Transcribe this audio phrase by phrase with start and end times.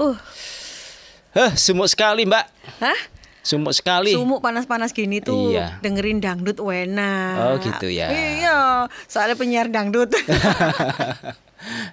[0.00, 0.16] Uh,
[1.30, 2.44] Heh, sumuk sekali, Mbak.
[2.80, 3.00] hah?
[3.40, 4.16] Sumuk sekali.
[4.16, 5.76] Sumuk panas-panas gini tuh Iya.
[5.80, 7.36] dengerin dangdut enak.
[7.38, 8.08] Oh, gitu ya.
[8.08, 8.58] Iya,
[9.06, 10.10] soalnya penyiar dangdut.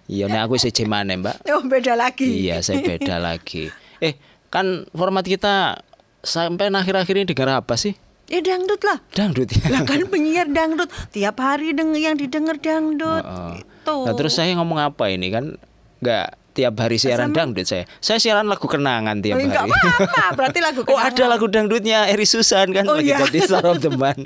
[0.07, 1.43] Iya, nek aku siji maneh, Mbak.
[1.59, 2.23] oh, beda lagi.
[2.47, 3.67] Iya, saya beda lagi.
[3.99, 4.15] Eh,
[4.47, 5.83] kan format kita
[6.23, 7.91] sampai akhir-akhir ini dengar apa sih?
[8.31, 9.03] Ya dangdut lah.
[9.11, 9.67] Dangdut ya.
[9.67, 13.23] Lah kan penyiar dangdut tiap hari denger yang didengar dangdut.
[13.23, 13.63] Heeh.
[13.63, 13.95] Itu.
[14.07, 15.59] Nah, terus saya ngomong apa ini kan
[15.99, 17.85] nggak tiap hari siaran dangdut saya.
[17.97, 19.77] Saya siaran lagu kenangan tiap Oh, enggak hari.
[19.77, 21.29] apa-apa, berarti lagu Oh ada kenangan.
[21.29, 23.21] lagu dangdutnya Eri Susan kan Oh, lagi iya.
[23.21, 24.25] jadi Star of the Man.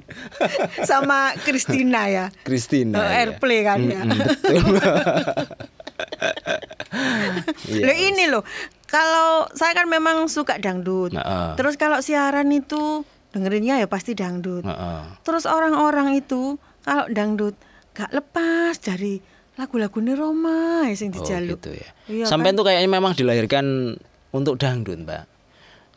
[0.81, 2.25] sama Christina ya.
[2.41, 2.95] Christina.
[2.95, 3.11] Oh, ya.
[3.21, 3.99] airplay kan ya.
[3.99, 4.63] Mm-mm, betul.
[7.67, 7.83] Iya.
[7.83, 8.43] Loh ini loh,
[8.85, 11.11] kalau saya kan memang suka dangdut.
[11.11, 11.55] Heeh.
[11.55, 14.63] Terus kalau siaran itu dengerinnya ya pasti dangdut.
[14.63, 15.01] Heeh.
[15.21, 17.55] Terus orang-orang itu kalau dangdut
[17.91, 19.20] gak lepas dari
[19.61, 21.61] lagu-lagu Roma yang Oh dijaluk.
[21.61, 21.89] gitu ya.
[22.09, 22.57] Iya Sampai kan?
[22.57, 23.93] tuh kayaknya memang dilahirkan
[24.34, 25.23] untuk dangdut, Mbak.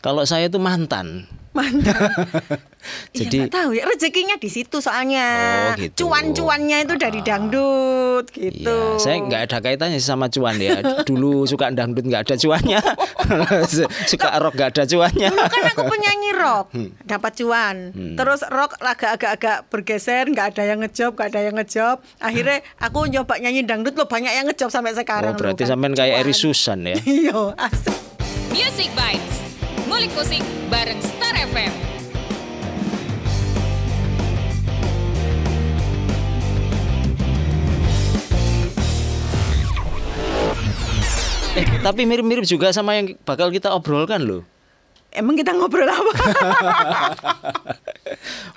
[0.05, 1.25] Kalau saya tuh mantan.
[1.55, 2.11] Mantap.
[3.17, 5.27] Jadi- iya, nggak tahu ya rezekinya di situ soalnya.
[5.73, 6.05] Oh, gitu.
[6.05, 7.25] Cuan-cuannya itu dari Ah.
[7.25, 8.67] dangdut gitu.
[8.69, 10.83] Iya, saya nggak ada kaitannya sih sama cuan ya.
[11.09, 12.81] Dulu suka dangdut nggak ada cuannya,
[14.11, 15.29] suka rock nggak ada cuannya.
[15.31, 16.91] Dulu kan aku penyanyi rock, Hmm.
[17.01, 17.77] dapat cuan.
[17.95, 21.97] Terus rock agak-agak bergeser, nggak ada yang ngejob, nggak ada yang ngejob.
[22.19, 25.33] Akhirnya aku nyoba nyanyi dangdut loh banyak yang ngejob sampai Oh, sekarang.
[25.33, 25.71] loh berarti kan.
[25.71, 26.17] sampean kayak.
[26.17, 26.99] Eri Susan ya.
[27.01, 27.97] Iya, asik.
[28.51, 29.54] Music Bites.
[29.85, 30.41] Ngulik musik
[30.73, 31.73] bareng Star FM.
[41.55, 44.54] Eh, tapi mirip-mirip juga sama yang bakal kita obrolkan loh.
[45.15, 46.11] Emang kita ngobrol apa?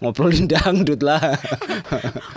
[0.02, 1.22] Ngobrolin dangdut lah.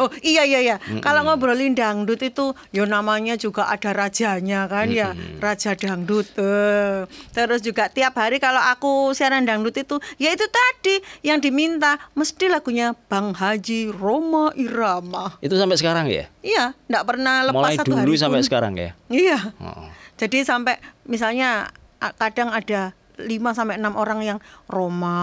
[0.01, 0.77] oh iya iya iya.
[1.01, 6.29] Kalau ngobrolin dangdut itu, ya namanya juga ada rajanya kan ya, raja dangdut.
[6.37, 7.09] Eh.
[7.33, 12.49] Terus juga tiap hari kalau aku siaran dangdut itu, ya itu tadi yang diminta mesti
[12.49, 15.37] lagunya Bang Haji Roma Irama.
[15.41, 16.29] Itu sampai sekarang ya?
[16.41, 18.47] Iya, enggak pernah lepas Mulai satu dulu hari sampai pun.
[18.49, 18.91] sekarang ya?
[19.09, 19.39] Iya.
[19.61, 19.89] Oh.
[20.21, 20.77] Jadi sampai
[21.09, 21.73] misalnya
[22.17, 25.21] kadang ada 5 sampai 6 orang yang Roma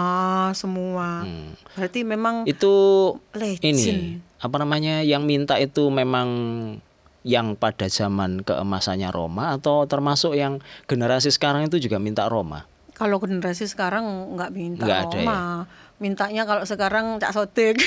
[0.53, 1.25] semua.
[1.25, 1.58] Hmm.
[1.74, 3.66] Berarti memang Itu Legend.
[3.66, 3.85] ini
[4.38, 6.30] apa namanya yang minta itu memang
[7.25, 12.69] yang pada zaman keemasannya Roma atau termasuk yang generasi sekarang itu juga minta Roma?
[12.97, 15.22] kalau generasi sekarang nggak minta Nggak ada ya?
[15.22, 15.40] Roma.
[16.02, 17.78] Mintanya kalau sekarang Cak Sotik.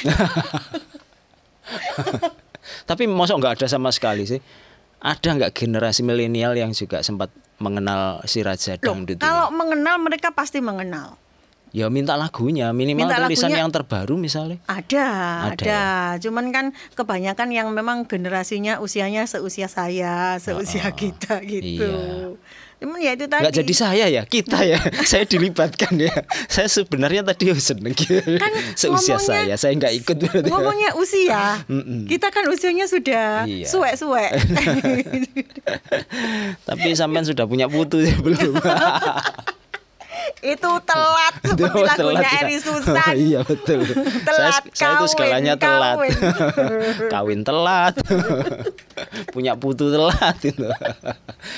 [2.89, 4.39] Tapi mosok nggak ada sama sekali sih.
[5.01, 9.23] Ada nggak generasi milenial yang juga sempat mengenal si Raja Loh, Dangdut ini?
[9.23, 11.17] kalau mengenal mereka pasti mengenal.
[11.71, 14.59] Ya minta lagunya, minimal Minta tulisan lagunya- yang terbaru misalnya.
[14.67, 15.07] Ada,
[15.47, 15.83] Ada ada.
[16.19, 21.87] Cuman kan kebanyakan yang memang generasinya usianya seusia saya, seusia Ah, kita gitu.
[21.87, 22.35] iya.
[22.81, 23.45] Cuman ya itu tadi.
[23.45, 24.81] Nggak jadi saya ya, kita ya.
[25.11, 26.25] saya dilibatkan ya.
[26.49, 27.93] Saya sebenarnya tadi seneng
[28.41, 29.53] kan seusia saya.
[29.61, 30.49] Saya nggak ikut berarti.
[30.53, 31.61] Ngomongnya usia,
[32.09, 33.69] kita kan usianya sudah Iya.
[33.69, 34.33] suwek-suwek.
[36.69, 38.57] Tapi sampean sudah punya putu ya belum?
[40.43, 42.41] Itu telat seperti Oh, lagunya telat ya.
[42.41, 43.15] Eri Susan.
[43.29, 43.81] iya betul.
[44.29, 45.97] Telat saya, saya itu kawin, segalanya telat.
[45.97, 46.17] kawin.
[47.09, 47.95] Kawin telat.
[49.31, 50.65] Punya putu telat itu.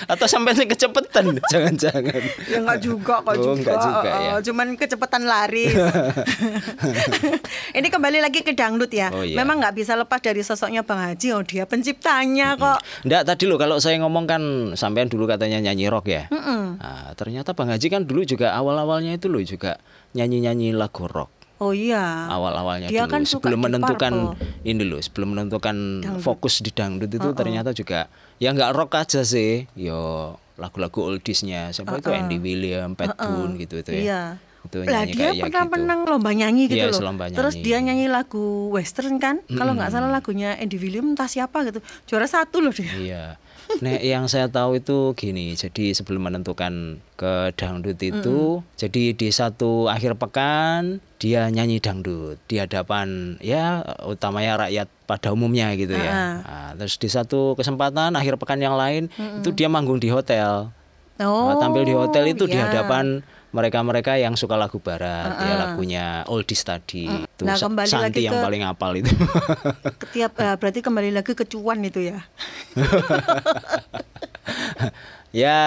[0.04, 2.22] Atau sampai kecepetan jangan-jangan.
[2.44, 4.30] ya enggak juga kok Oh, juga, enggak juga ya.
[4.32, 5.74] Eh, cuman kecepatan laris
[7.72, 9.36] ini kembali lagi ke dangdut ya Oh, iya.
[9.36, 13.56] memang nggak bisa lepas dari sosoknya Bang Haji oh dia penciptanya kok Enggak tadi loh
[13.56, 14.42] kalau saya ngomong kan
[14.74, 16.26] sampean dulu katanya nyanyi rock ya.
[16.28, 16.78] Mm-mm.
[16.78, 19.76] Nah, ternyata Bang Haji kan dulu juga awal-awalnya itu loh juga
[20.12, 21.28] nyanyi-nyanyi lagu rock.
[21.58, 24.64] oh iya Awal-awalnya Dia dulu kan sebelum menentukan Purple.
[24.64, 26.18] ini loh, sebelum menentukan Dangdut.
[26.18, 29.68] fokus di dangdut itu ternyata juga ya nggak rock aja sih.
[29.72, 34.00] Yo lagu-lagu oldiesnya siapa itu Andy William, Pat Boone gitu itu ya.
[34.00, 34.22] iya
[34.62, 35.72] Itu lah nyanyi dia pernah gitu.
[35.72, 37.64] menang lomba nyanyi gitu Iya, loh lomba terus nyanyi.
[37.64, 42.26] dia nyanyi lagu western kan kalau nggak salah lagunya Andy William entah siapa gitu juara
[42.26, 43.24] satu loh dia Iya.
[43.82, 45.56] Nah, yang saya tahu itu gini.
[45.58, 52.58] Jadi sebelum menentukan ke dangdut itu, jadi di satu akhir pekan dia nyanyi dangdut di
[52.58, 56.12] hadapan ya utamanya rakyat pada umumnya gitu ya.
[56.12, 56.34] Ah.
[56.42, 59.06] Nah, terus di satu kesempatan akhir pekan yang lain
[59.38, 60.74] itu dia manggung di hotel.
[61.22, 62.66] oh Nah, tampil di hotel itu di iya.
[62.66, 63.22] hadapan
[63.52, 67.04] mereka-mereka yang suka lagu barat, ya lagunya oldies tadi.
[67.04, 69.12] Itu Nah, kembali Santi lagi yang ke- paling apal itu.
[70.02, 72.24] Ketiap eh, berarti kembali lagi ke cuan itu ya.
[75.32, 75.58] ya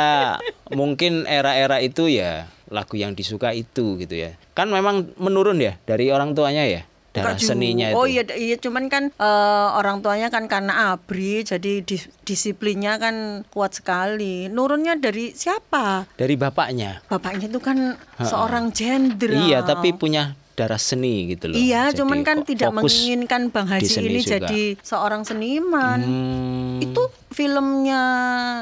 [0.69, 6.09] mungkin era-era itu ya lagu yang disuka itu gitu ya kan memang menurun ya dari
[6.09, 6.81] orang tuanya ya
[7.15, 7.97] darah seninya juga.
[7.97, 8.13] Oh itu.
[8.19, 13.79] iya, iya cuman kan eh, orang tuanya kan karena abri, jadi dis- disiplinnya kan kuat
[13.79, 14.51] sekali.
[14.51, 16.11] Nurunnya dari siapa?
[16.19, 16.99] Dari bapaknya.
[17.07, 19.47] Bapaknya itu kan seorang jenderal.
[19.47, 21.59] Iya, tapi punya darah seni gitu loh.
[21.59, 24.47] Iya, Jadi cuman kan tidak menginginkan Bang Haji ini juga.
[24.47, 25.99] jadi seorang seniman.
[25.99, 28.01] Hmm, Itu filmnya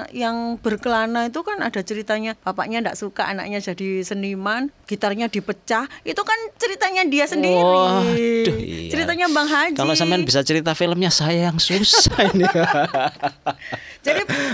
[0.09, 5.85] yang berkelana itu kan ada ceritanya bapaknya tidak suka anaknya jadi seniman, gitarnya dipecah.
[6.01, 7.61] Itu kan ceritanya dia sendiri.
[7.61, 8.09] Waduh,
[8.57, 8.89] iya.
[8.89, 9.77] Ceritanya Bang Haji.
[9.77, 12.43] Kalau sampean bisa cerita filmnya saya yang susah ini.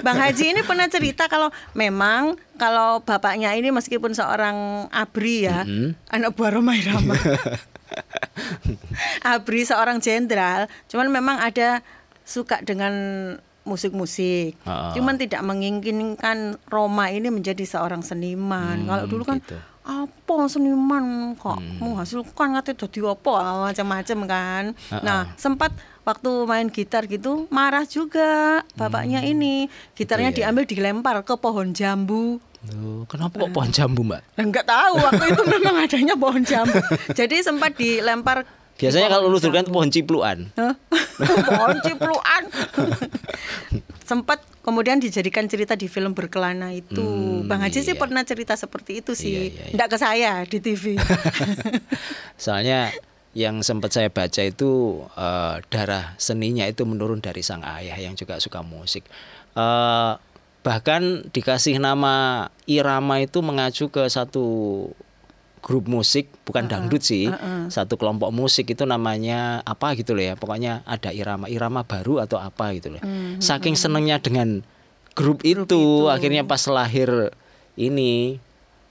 [0.06, 5.63] Bang Haji ini pernah cerita kalau memang kalau bapaknya ini meskipun seorang abri ya,
[6.12, 7.16] anak buah Roma Irama.
[9.34, 11.81] abri seorang jenderal, cuman memang ada
[12.28, 12.94] suka dengan
[13.69, 14.57] musik-musik.
[14.66, 14.90] Ah.
[14.98, 18.90] Cuman tidak menginginkan Roma ini menjadi seorang seniman.
[18.90, 19.57] kalau dulu kan gitu.
[19.90, 23.34] apa seniman kok menghasilkan katanya jadi apa
[23.69, 24.63] macam-macam kan.
[25.02, 25.74] Nah, sempat
[26.09, 29.69] waktu main gitar gitu marah juga bapaknya ini.
[29.94, 30.50] Gitarnya Gitu ya.
[30.50, 32.41] diambil dilempar ke pohon jambu.
[32.67, 34.21] Loh, kenapa kok pohon jambu, Mbak?
[34.35, 36.75] Enggak tahu waktu itu memang adanya pohon jambu.
[37.15, 38.44] Jadi sempat dilempar
[38.79, 40.47] Biasanya kalau ludur kan pohon cipluan.
[41.51, 42.44] Pohon cipluan.
[44.07, 47.44] sempat kemudian dijadikan cerita di film berkelana itu.
[47.44, 48.00] Bang Haji sih iya.
[48.00, 49.35] pernah cerita seperti itu sih.
[49.35, 49.73] Iya, iya, iya.
[49.75, 50.95] Enggak ke saya di TV.
[52.44, 52.95] Soalnya
[53.39, 58.36] yang sempat saya baca itu eh, darah seninya itu menurun dari sang ayah yang juga
[58.44, 59.07] suka musik.
[59.56, 60.13] Eh,
[60.59, 64.44] bahkan dikasih nama irama itu mengacu ke satu
[65.63, 67.27] grup musik bukan dangdut sih
[67.68, 70.35] satu kelompok musik itu namanya apa gitu loh ya.
[70.35, 73.01] Pokoknya ada irama irama baru atau apa gitu loh.
[73.39, 74.68] Saking senengnya dengan
[75.15, 77.31] grup, itu, akhirnya pas lahir
[77.80, 78.39] ini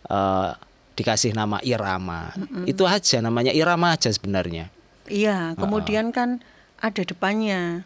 [0.08, 0.50] eh,
[0.98, 2.34] dikasih nama irama
[2.66, 4.74] itu aja namanya irama aja sebenarnya
[5.08, 6.42] iya, kemudian kan
[6.78, 7.84] ada depannya.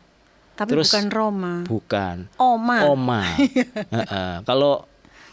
[0.53, 1.55] Tapi Terus bukan Roma.
[1.65, 2.79] bukan Oma.
[2.93, 3.23] Oma.
[3.97, 4.33] Heeh.
[4.45, 4.85] Kalau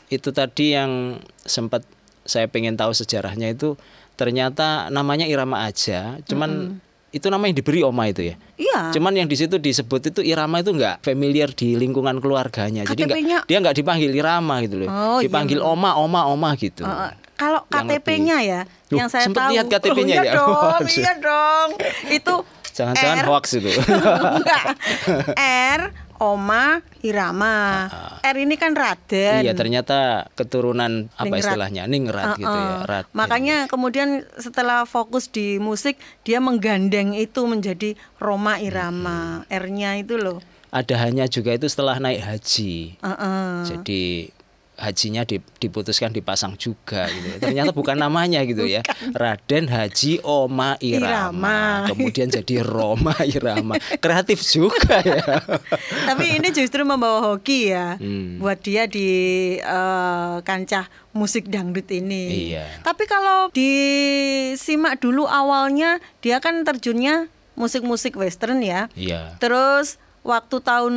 [0.07, 1.83] itu tadi yang sempat
[2.23, 3.75] saya pengen tahu sejarahnya itu
[4.15, 6.79] ternyata namanya Irama aja, cuman
[7.09, 8.35] itu nama yang diberi Oma itu ya.
[8.55, 8.95] Iya.
[8.95, 12.87] Cuman yang di situ disebut itu Irama itu enggak familiar di lingkungan keluarganya.
[12.87, 14.89] Jadi enggak, dia enggak dipanggil Irama gitu loh.
[14.89, 15.27] Oh, iya.
[15.27, 16.87] dipanggil Oma, Oma, Oma gitu.
[16.87, 19.55] Uh, kalau KTP-nya ya, Loh, yang saya tahu.
[19.55, 20.33] lihat KTP-nya Oh, iya ya?
[20.43, 21.69] dong, iya dong.
[22.11, 22.35] Itu
[22.69, 23.71] Jangan-jangan hoax itu.
[24.39, 24.63] Enggak.
[25.75, 25.81] R,
[26.19, 27.87] Oma, Irama.
[28.19, 29.43] R ini kan Raden.
[29.43, 31.43] Iya, ternyata keturunan apa Ningrat.
[31.43, 31.83] istilahnya?
[31.87, 32.71] Ningrat gitu ya.
[32.79, 32.87] Uh-uh.
[32.87, 33.11] Raden.
[33.11, 39.43] Makanya kemudian setelah fokus di musik, dia menggandeng itu menjadi Roma Irama.
[39.47, 40.39] R-nya itu loh.
[40.69, 42.95] ada hanya juga itu setelah naik haji.
[43.01, 43.65] Uh-uh.
[43.65, 44.29] Jadi
[44.79, 47.35] hajinya di- diputuskan dipasang juga gitu.
[47.43, 48.79] Ternyata bukan namanya gitu ya.
[49.11, 51.03] Raden Haji Oma Irama.
[51.03, 51.59] Irama.
[51.85, 53.75] Kemudian jadi Roma Irama.
[53.99, 55.19] Kreatif juga ya.
[56.09, 58.39] Tapi ini justru membawa hoki ya Hmm.
[58.39, 59.09] buat dia di
[59.55, 62.49] eh, kancah musik dangdut ini.
[62.49, 62.79] Iya.
[62.79, 68.87] Tapi kalau disimak dulu awalnya dia kan terjunnya musik-musik western ya.
[68.95, 69.35] Iya.
[69.37, 70.95] Terus waktu tahun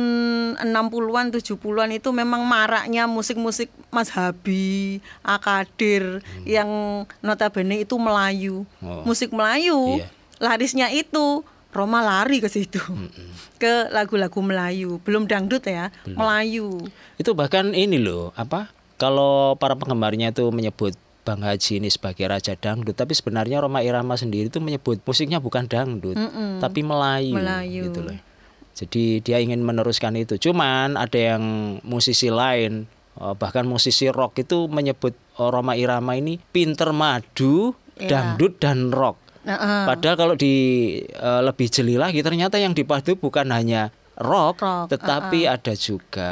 [0.61, 8.67] 60-an 70-an itu memang maraknya musik-musik Mas Habi, Akadir yang notabene itu Melayu.
[8.83, 9.03] Oh.
[9.07, 10.03] Musik Melayu.
[10.03, 10.07] Iya.
[10.43, 12.79] Larisnya itu Roma lari ke situ.
[13.57, 16.85] Ke lagu-lagu Melayu, belum dangdut ya, Melayu.
[17.17, 18.69] Itu bahkan ini loh, apa?
[19.01, 20.93] Kalau para penggemarnya itu menyebut
[21.23, 25.65] Bang Haji ini sebagai raja dangdut, tapi sebenarnya Roma Irama sendiri itu menyebut musiknya bukan
[25.65, 26.19] dangdut,
[26.59, 27.89] tapi Melayu, Melayu.
[27.89, 28.15] gitu loh.
[28.73, 30.41] Jadi dia ingin meneruskan itu.
[30.41, 31.43] Cuman ada yang
[31.81, 38.09] musisi lain, eh, bahkan musisi rock itu menyebut oh, Roma Irama ini pinter madu, Iya.
[38.09, 39.21] dangdut dan rock.
[39.45, 40.53] Nah, eh, Padahal kalau di
[41.05, 46.31] eh, lebih jeli lagi ternyata yang dipadu bukan hanya rock, Rock, tetapi ada juga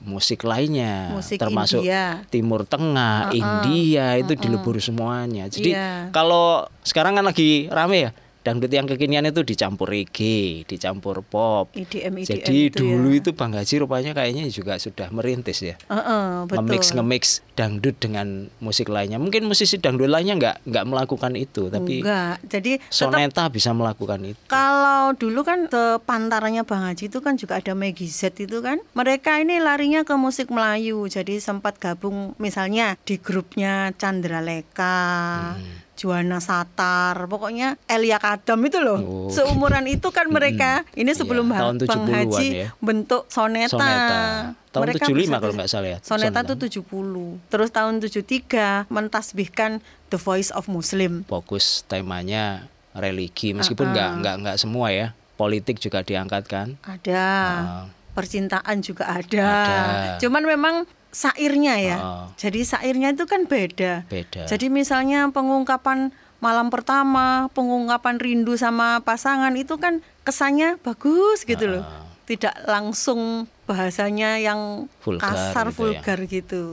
[0.00, 2.24] musik lainnya Musik termasuk India.
[2.32, 5.44] Timur Tengah, India itu dilebur semuanya.
[5.48, 6.08] Jadi Iya.
[6.08, 8.10] kalau sekarang kan lagi rame ya
[8.46, 11.74] dangdut yang kekinian itu dicampur reggae, dicampur pop.
[11.74, 13.18] IDM, IDM Jadi itu dulu ya.
[13.18, 15.74] itu Bang Haji rupanya kayaknya juga sudah merintis ya.
[15.74, 16.62] eh, eh, betul.
[16.62, 17.22] Nge-mix nge-mix
[17.58, 19.18] dangdut dengan musik lainnya.
[19.18, 22.38] Mungkin musisi dangdut lainnya nggak nggak melakukan itu, tapi Enggak.
[22.46, 24.38] Jadi tetap Soneta bisa melakukan itu.
[24.46, 28.78] Kalau dulu kan sepantarannya Bang Haji itu kan juga ada Maggie Z itu kan.
[28.94, 31.10] Mereka ini larinya ke musik Melayu.
[31.10, 35.08] Jadi sempat gabung misalnya di grupnya Chandra Leka,
[35.56, 35.85] Hmm.
[35.96, 38.98] Juana Satar, pokoknya Elia Kadam itu loh.
[38.98, 39.28] Oh.
[39.28, 40.84] Seumuran itu kan mereka.
[40.92, 42.68] Ini sebelum Iya, tahun Bang 70-an Haji ya.
[42.78, 43.72] bentuk soneta.
[43.72, 44.20] Soneta.
[44.68, 45.98] Tahun Mereka 75 bisa- kalau nggak salah ya.
[46.00, 47.40] Soneta itu 70.
[47.48, 51.24] Terus tahun 73 mentasbihkan The Voice of Muslim.
[51.24, 57.24] Fokus temanya religi meskipun nggak nggak nggak semua ya politik juga diangkat kan Ada.
[57.58, 57.84] Ah.
[58.12, 59.44] Percintaan juga ada.
[59.44, 60.16] Ada.
[60.18, 60.74] Cuman memang
[61.16, 61.96] sairnya ya.
[61.96, 62.24] Ah.
[62.36, 64.04] Jadi sairnya itu kan beda.
[64.04, 66.12] beda Jadi misalnya pengungkapan
[66.44, 71.84] malam pertama, pengungkapan rindu sama pasangan itu kan kesannya bagus gitu loh.
[71.88, 72.04] Ah.
[72.28, 75.76] Tidak langsung bahasanya yang Vulgar kasar gitu ya.
[75.78, 76.64] vulgar gitu.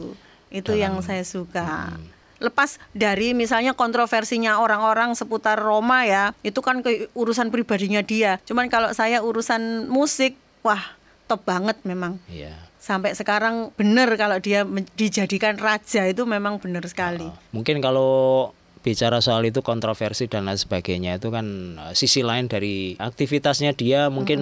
[0.51, 1.95] Itu yang saya suka.
[1.95, 2.11] Hmm.
[2.43, 8.43] Lepas dari misalnya kontroversinya orang-orang seputar Roma ya, itu kan ke urusan pribadinya dia.
[8.43, 10.35] Cuman kalau saya urusan musik,
[10.65, 10.99] wah
[11.31, 12.72] top banget memang Iya.
[12.83, 14.67] Sampai sekarang benar kalau dia
[14.99, 17.31] dijadikan raja itu memang benar sekali.
[17.55, 18.51] Mungkin kalau
[18.83, 24.11] bicara soal itu kontroversi dan lain sebagainya itu kan uh, sisi lain dari aktivitasnya dia
[24.11, 24.39] mungkin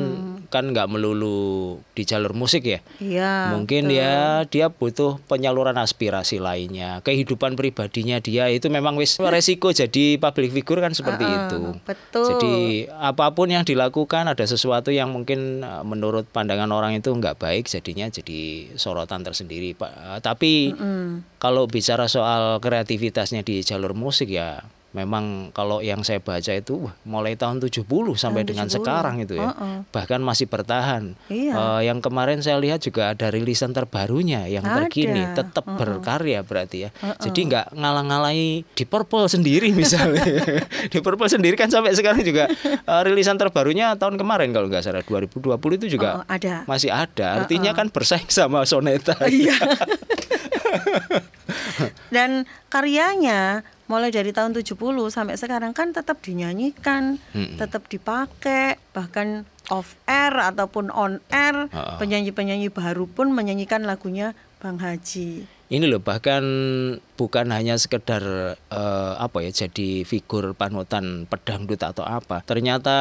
[0.50, 2.82] kan nggak melulu di jalur musik ya.
[2.98, 3.54] Iya.
[3.54, 7.06] mungkin ya dia butuh penyaluran aspirasi lainnya.
[7.06, 11.78] Kehidupan pribadinya dia itu memang wis resiko jadi public figure kan seperti itu.
[11.86, 12.26] betul.
[12.26, 12.56] Jadi
[12.90, 17.70] apa pun yang dilakukan ada sesuatu yang mungkin uh, menurut pandangan orang itu nggak baik
[17.70, 19.78] jadinya jadi sorotan tersendiri.
[19.78, 19.92] Pak.
[19.94, 20.74] Uh, Tapi
[21.38, 26.92] kalau bicara soal kreativitasnya di jalur musik ya memang kalau yang saya baca itu wah,
[27.08, 28.76] mulai tahun 70 sampai Tahun dengan 70.
[28.76, 29.48] sekarang itu ya.
[29.48, 29.88] Heeh.
[29.88, 31.16] Bahkan masih bertahan.
[31.32, 31.54] Iya.
[31.56, 34.84] Eh, yang kemarin saya lihat juga ada rilisan terbarunya yang Ada.
[34.84, 36.90] terkini tetap berkarya berarti ya.
[37.24, 40.28] Jadi nggak ngalang-ngalai di Purple sendiri misalnya.
[40.92, 45.08] di Purple sendiri kan sampai sekarang juga eh, rilisan terbarunya tahun kemarin kalau nggak salah
[45.08, 46.68] 2020 itu juga Oh, ada.
[46.68, 47.40] masih ada.
[47.40, 49.16] Artinya kan bersaing sama Soneta.
[49.24, 49.56] Iya.
[52.12, 54.80] Dan karyanya mulai dari tahun 70
[55.12, 57.60] sampai sekarang kan tetap dinyanyikan, Mm-mm.
[57.60, 61.68] tetap dipakai, bahkan off air ataupun on air,
[62.00, 64.32] penyanyi-penyanyi baru pun menyanyikan lagunya
[64.64, 65.44] Bang Haji.
[65.72, 66.44] Ini loh bahkan
[67.16, 68.20] bukan hanya sekedar
[68.60, 72.44] eh, apa ya jadi figur panutan pedangdut atau apa.
[72.44, 72.98] Ternyata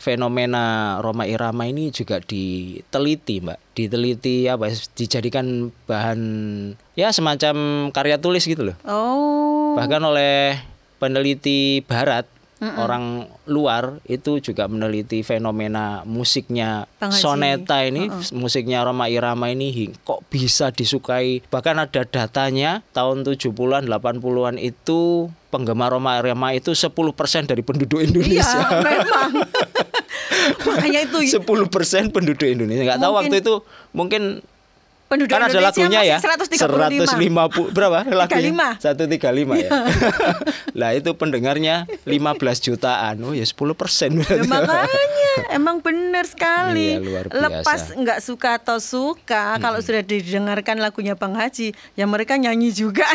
[0.00, 3.76] fenomena Roma Irama ini juga diteliti, Mbak.
[3.76, 6.20] Diteliti apa ya, dijadikan bahan
[6.96, 8.76] ya semacam karya tulis gitu loh.
[8.88, 9.57] Oh.
[9.78, 10.58] Bahkan oleh
[10.98, 12.26] peneliti barat
[12.58, 20.74] orang luar itu juga meneliti fenomena musiknya soneta ini musiknya Roma Irama ini kok bisa
[20.74, 21.38] disukai?
[21.46, 26.90] Bahkan ada datanya tahun 70-an 80-an itu penggemar Roma Irama itu 10%
[27.46, 29.30] dari penduduk Iya, Indonesia memang.
[30.66, 32.82] Makanya itu 10% penduduk Indonesia.
[32.82, 33.54] Nggak tahu waktu itu
[33.94, 34.42] mungkin
[35.08, 37.72] penduduk kan ada Indonesia lagunya ya masih 135.
[37.72, 39.56] 150 berapa lagunya 35.
[39.56, 39.70] 135 ya
[40.80, 46.98] lah itu pendengarnya 15 jutaan oh ya 10 persen Ya, makanya emang benar sekali.
[46.98, 47.40] Iya, luar biasa.
[47.40, 53.06] Lepas nggak suka atau suka, kalau sudah didengarkan lagunya Bang Haji, ya mereka nyanyi juga.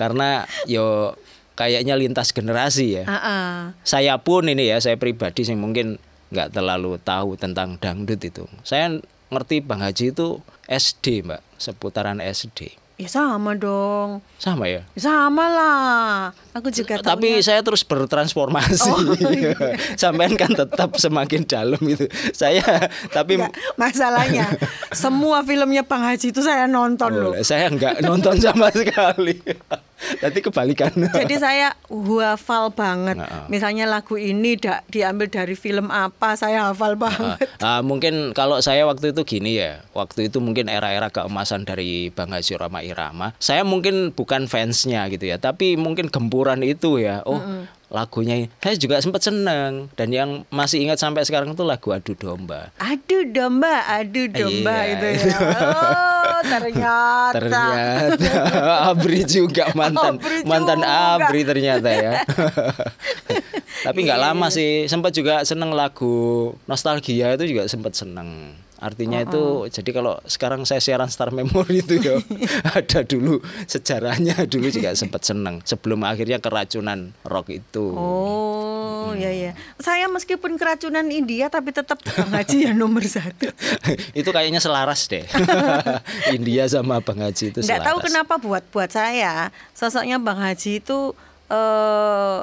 [0.00, 1.16] karena yo
[1.54, 3.54] kayaknya lintas generasi ya Ah, ah.
[3.84, 6.00] saya pun ini ya saya pribadi sih mungkin
[6.30, 8.96] nggak terlalu tahu tentang dangdut itu saya
[9.30, 14.20] ngerti Bang Haji itu SD mbak seputaran SD Ya sama dong.
[14.36, 16.36] sama ya Ya Sama lah.
[16.52, 19.56] Aku juga tapi taunya- saya terus bertransformasi Oh, iya.
[19.96, 22.60] sampean kan tetap semakin dalam itu saya
[23.08, 24.52] tapi Nggak, masalahnya
[24.92, 27.32] semua filmnya Bang Haji itu saya nonton loh.
[27.32, 29.40] Oh, saya nggak nonton sama sekali
[30.20, 33.20] Nanti kebalikan Jadi saya hafal banget.
[33.20, 33.46] Nah.
[33.46, 37.46] Misalnya lagu ini da- diambil dari film apa, saya hafal banget.
[37.60, 42.32] Ah, mungkin kalau saya waktu itu gini ya, waktu itu mungkin era-era keemasan dari Bang
[42.32, 43.36] Haji Rama Irama.
[43.36, 47.20] Saya mungkin bukan fansnya gitu ya, tapi mungkin gempuran itu ya.
[47.28, 47.40] Oh,
[47.90, 52.70] lagunya saya juga sempat seneng dan yang masih ingat sampai sekarang itu lagu Adu Domba.
[52.78, 54.94] Aduh domba, aduh domba Iya.
[54.94, 55.36] itu ya.
[55.36, 57.34] Oh, ternyata.
[57.34, 58.30] Ternyata
[58.94, 61.18] Abri juga mantan Abri mantan juga.
[61.18, 62.12] Abri ternyata ya.
[63.86, 66.14] Tapi Iya, nggak lama sih, sempat juga seneng lagu
[66.64, 68.54] nostalgia itu juga sempat seneng.
[68.80, 72.16] Artinya itu jadi kalau sekarang saya siaran Star Memory itu ya
[72.80, 77.92] ada dulu sejarahnya dulu juga sempat seneng sebelum akhirnya keracunan rock itu.
[77.92, 79.52] Oh, ya ya.
[79.76, 83.52] Saya meskipun keracunan India tapi tetap Bang Haji ya nomor satu.
[84.18, 85.28] itu kayaknya selaras deh.
[86.36, 87.86] India sama Bang Haji itu Nggak selaras.
[87.86, 91.12] tahu kenapa buat buat saya sosoknya Bang Haji itu
[91.48, 92.40] eh,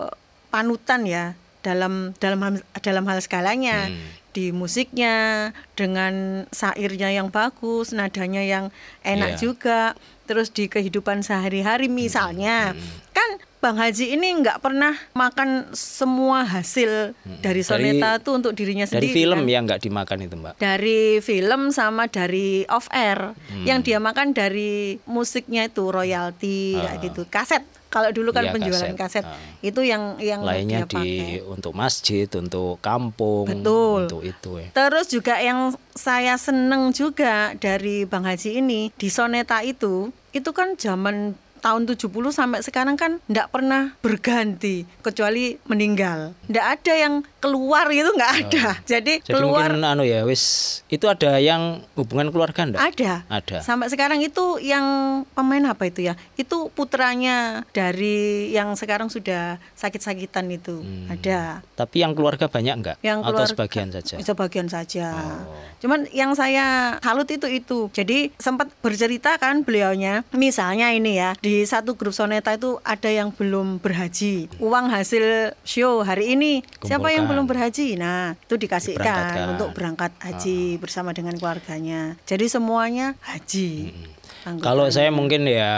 [0.48, 4.00] panutan ya dalam dalam dalam hal skalanya Hmm.
[4.38, 8.70] Di musiknya dengan sairnya yang bagus, nadanya yang
[9.02, 9.42] enak Iya.
[9.42, 9.82] juga,
[10.30, 12.78] terus di kehidupan sehari-hari misalnya
[13.18, 18.94] kan Bang Haji ini nggak pernah makan semua hasil dari soneta itu untuk dirinya Hmm.
[18.94, 19.18] Dari sendiri.
[19.18, 19.50] film kan?
[19.50, 20.54] yang nggak dimakan itu mbak.
[20.58, 27.22] dari film sama dari off air yang dia makan dari musiknya itu royalti kayak gitu
[27.26, 29.24] kaset kalau dulu kan Iya, penjualan kaset.
[29.24, 29.40] kaset, Ah.
[29.62, 31.02] itu yang yang Lainnya dia pakai.
[31.02, 34.06] di untuk masjid, untuk kampung, Betul.
[34.06, 34.68] untuk itu ya.
[34.70, 35.60] Terus juga yang
[35.90, 42.08] saya seneng juga dari Bang Haji ini di soneta itu, itu kan zaman tahun 70
[42.30, 46.34] sampai sekarang kan ndak pernah berganti kecuali meninggal.
[46.48, 48.66] Ndak ada yang keluar itu nggak ada.
[48.84, 49.24] Jadi, Oh.
[49.24, 50.44] Jadi keluar mungkin anu ya, wis
[50.88, 52.82] itu ada yang hubungan keluarga enggak?
[52.84, 53.14] ada.
[53.30, 53.58] Ada.
[53.62, 54.84] Sampai sekarang itu yang
[55.32, 56.18] pemain apa itu ya?
[56.34, 60.82] Itu putranya dari yang sekarang sudah sakit-sakitan itu.
[61.08, 61.62] Ada.
[61.76, 62.98] Tapi yang keluarga banyak enggak?
[63.00, 64.16] yang Atau keluarga sebagian saja?
[64.20, 65.56] sebagian saja Oh.
[65.80, 71.64] cuman yang saya salut itu itu jadi sempat bercerita kan beliaunya misalnya ini ya di
[71.64, 77.24] satu grup soneta itu ada yang belum berhaji uang hasil show hari ini siapa yang
[77.24, 77.32] Kumpulkan.
[77.32, 79.48] belum berhaji nah itu dikasihkan.
[79.48, 79.52] Ah.
[79.56, 83.96] untuk berangkat haji bersama dengan keluarganya jadi semuanya haji
[84.48, 84.64] Anggotanya.
[84.64, 85.76] Kalau saya mungkin ya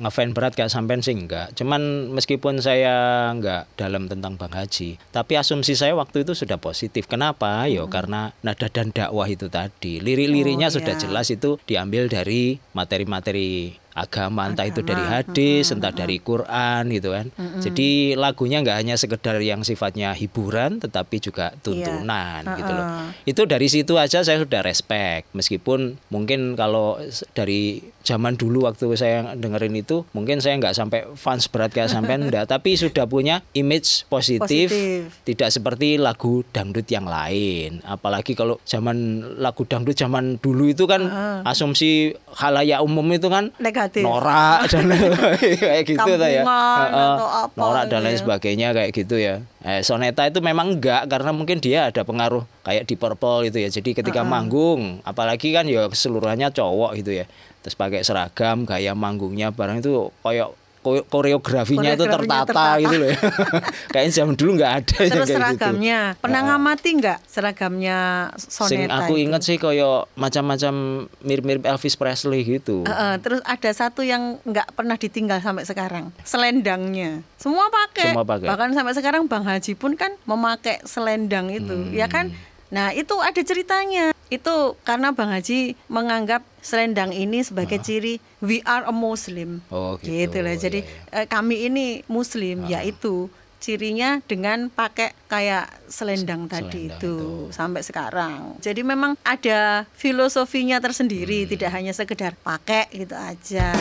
[0.00, 1.52] ngefan berat kayak sampean sih enggak.
[1.56, 7.08] Cuman meskipun saya enggak dalam tentang Bang Haji, tapi asumsi saya waktu itu sudah positif.
[7.08, 7.64] Kenapa?
[7.70, 9.98] Yo karena nada dan dakwah itu tadi.
[10.02, 11.02] Lirik-liriknya Oh, sudah iya.
[11.06, 17.32] jelas itu diambil dari materi-materi agama, entah itu dari hadis, entah dari Quran gitu kan.
[17.64, 22.86] Jadi lagunya nggak hanya sekedar yang sifatnya hiburan, tetapi juga tuntunan gitu loh.
[23.24, 25.32] Itu dari situ aja saya sudah respect.
[25.32, 27.00] Meskipun mungkin kalau
[27.32, 32.22] dari zaman dulu waktu saya dengerin itu, mungkin saya nggak sampai fans berat kayak sampean
[32.26, 35.22] enggak, tapi sudah punya image positif, Positif.
[35.22, 37.78] tidak seperti lagu dangdut yang lain.
[37.86, 41.06] Apalagi kalau zaman lagu dangdut zaman dulu itu kan
[41.46, 44.02] asumsi halayak umum itu kan Negatif.
[44.02, 44.90] norak dan
[45.62, 46.42] kayak gitu ya.
[46.42, 48.20] Atau apa norak dan gitu lain ya.
[48.20, 49.36] sebagainya kayak gitu ya.
[49.66, 53.66] Eh, soneta itu memang enggak karena mungkin dia ada pengaruh kayak di Purple gitu ya.
[53.66, 57.26] Jadi ketika manggung, apalagi kan ya keseluruhannya cowok gitu ya.
[57.66, 60.54] Terus pakai seragam, gaya manggungnya barang itu kayak
[60.86, 62.78] ko- koreografinya itu tertata, tertata.
[62.78, 63.18] gitu loh ya.
[63.92, 65.34] Kayaknya zaman dulu nggak ada yang terus gitu.
[65.34, 67.98] seragamnya pernah ngamati nggak seragamnya
[68.38, 69.22] soneta Sing aku itu?
[69.26, 70.74] inget sih kayak macam-macam
[71.20, 72.86] mirip-mirip Elvis Presley gitu.
[72.86, 77.26] Heeh, terus ada satu yang nggak pernah ditinggal sampai sekarang, selendangnya.
[77.34, 78.14] Semua pakai.
[78.14, 78.46] Semua pakai.
[78.46, 81.90] Bahkan sampai sekarang Bang Haji pun kan memakai selendang itu, Hmm.
[81.90, 82.30] ya kan?
[82.66, 84.10] Nah, itu ada ceritanya.
[84.26, 89.64] Itu karena Bang Haji menganggap selendang ini sebagai ciri we are a Muslim.
[89.72, 90.40] Oh, gitu.
[90.44, 90.56] lah.
[90.56, 97.16] Jadi Iya, eh, kami ini Muslim, yaitu cirinya dengan pakai kayak selendang tadi Selendang itu
[97.50, 98.60] sampai sekarang.
[98.60, 103.72] Jadi memang ada filosofinya tersendiri, tidak hanya sekedar pakai gitu aja.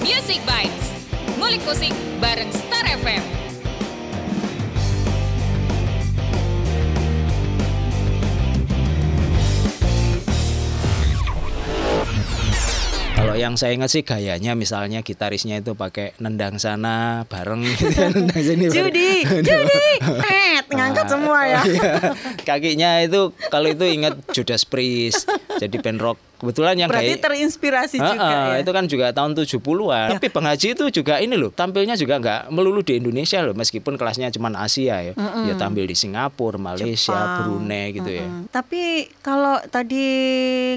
[0.00, 0.86] Music Bites.
[1.36, 3.39] Ngulik musik bareng Star FM.
[13.40, 18.42] Yang saya ingat sih gayanya misalnya gitarisnya itu pakai nendang sana bareng gitu ya, nendang
[18.44, 18.64] sini.
[18.68, 21.60] Judi, Judi, net ngangkat semua ya.
[21.64, 21.92] Iya.
[22.44, 25.24] Kakinya itu kalau itu ingat Judas Priest.
[25.56, 26.29] Jadi band rock.
[26.40, 28.64] Kebetulan yang Berarti gaya terinspirasi Ah, juga ah, ya.
[28.64, 30.08] itu kan juga tahun 70-an.
[30.16, 34.00] Tapi Bang Haji itu juga ini loh, tampilnya juga nggak melulu di Indonesia loh, meskipun
[34.00, 35.12] kelasnya cuma Asia ya.
[35.12, 37.60] Dia tampil di Singapura, Malaysia, Jepang.
[37.60, 38.24] Brunei gitu ya.
[38.24, 40.06] Hmm, Tapi kalau tadi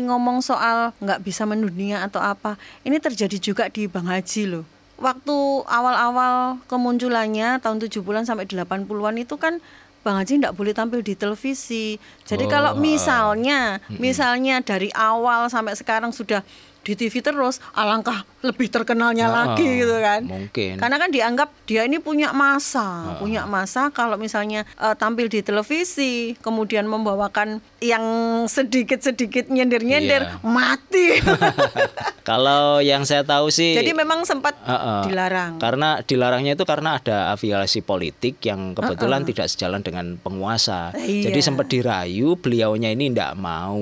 [0.04, 4.66] ngomong soal nggak bisa mendunia atau apa, ini terjadi juga di Bang Haji loh.
[4.94, 9.64] Waktu awal-awal kemunculannya tahun 70-an sampai 80-an itu kan
[10.04, 11.96] Bang Haji tidak boleh tampil di televisi.
[12.28, 16.44] Jadi Oh, kalau misalnya, misalnya dari awal sampai sekarang sudah
[16.84, 20.22] di TV terus, alangkah lebih terkenalnya Ah, lagi gitu kan.
[20.24, 20.76] mungkin.
[20.76, 26.36] Karena kan dianggap dia ini punya masa, punya masa kalau misalnya eh, tampil di televisi,
[26.38, 28.04] kemudian membawakan yang
[28.46, 30.44] sedikit-sedikit nyindir-nyindir, Iya.
[30.44, 31.08] mati.
[32.24, 35.12] Kalau yang saya tahu sih Jadi memang sempat Heeh.
[35.12, 35.60] dilarang.
[35.60, 40.96] Karena dilarangnya itu karena ada afiliasi politik yang kebetulan tidak sejalan dengan penguasa.
[40.96, 41.28] Iya.
[41.28, 43.76] Jadi sempat dirayu beliaunya ini tidak mau.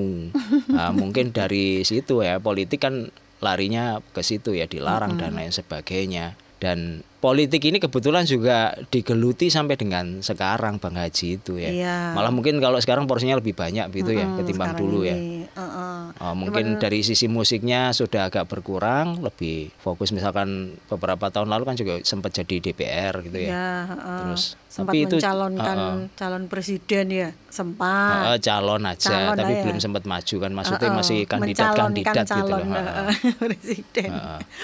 [0.66, 2.91] Nah, mungkin dari situ ya politik kan
[3.42, 6.38] larinya ke situ ya dilarang dan lain sebagainya.
[6.62, 11.74] Dan politik ini kebetulan juga digeluti sampai dengan sekarang Bang Haji itu ya.
[11.74, 11.96] Iya.
[12.14, 15.18] Malah mungkin kalau sekarang porsinya lebih banyak gitu ya Mm, ketimbang sekarang dulu ya.
[15.18, 15.42] ini.
[15.50, 16.00] Heeh.
[16.22, 21.74] Oh, mungkin dari sisi musiknya sudah agak berkurang, lebih fokus misalkan beberapa tahun lalu kan
[21.74, 23.50] juga sempat jadi DPR gitu ya.
[23.50, 24.18] Ya, heeh.
[24.22, 25.98] Terus, sempat tapi itu- mencalonkan heeh.
[26.16, 28.32] calon presiden ya, sempat.
[28.32, 29.62] Eh, calon aja, Calon tapi lah ya.
[29.62, 30.50] belum sempat maju kan.
[30.50, 31.36] Maksudnya Heeh, masih mencalonkan
[31.92, 32.60] kandidat-kandidat gitu calon loh.
[32.72, 33.34] heeh, Heeh.
[33.42, 34.10] presiden.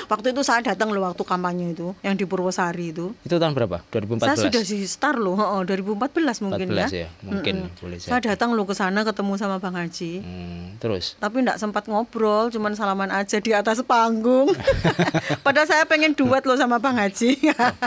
[0.07, 3.13] Waktu itu saya datang loh waktu kampanye itu, yang di Purwosari itu.
[3.21, 3.85] Itu tahun berapa?
[3.87, 4.25] 2014.
[4.25, 7.05] Saya sudah si star loh, heeh, 2014 mungkin 14 ya.
[7.05, 10.13] ya, mungkin boleh Saya datang loh ke sana ketemu sama Bang Haji.
[10.19, 14.49] Hmm, terus Tapi enggak sempat ngobrol, cuman salaman aja di atas panggung.
[15.45, 17.37] Padahal saya pengen duet loh sama Bang Haji.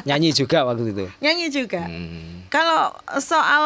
[0.03, 1.05] nyanyi juga waktu itu.
[1.17, 1.81] Nyanyi juga.
[1.81, 2.10] Hmm,
[2.51, 2.91] Kalau
[3.23, 3.63] soal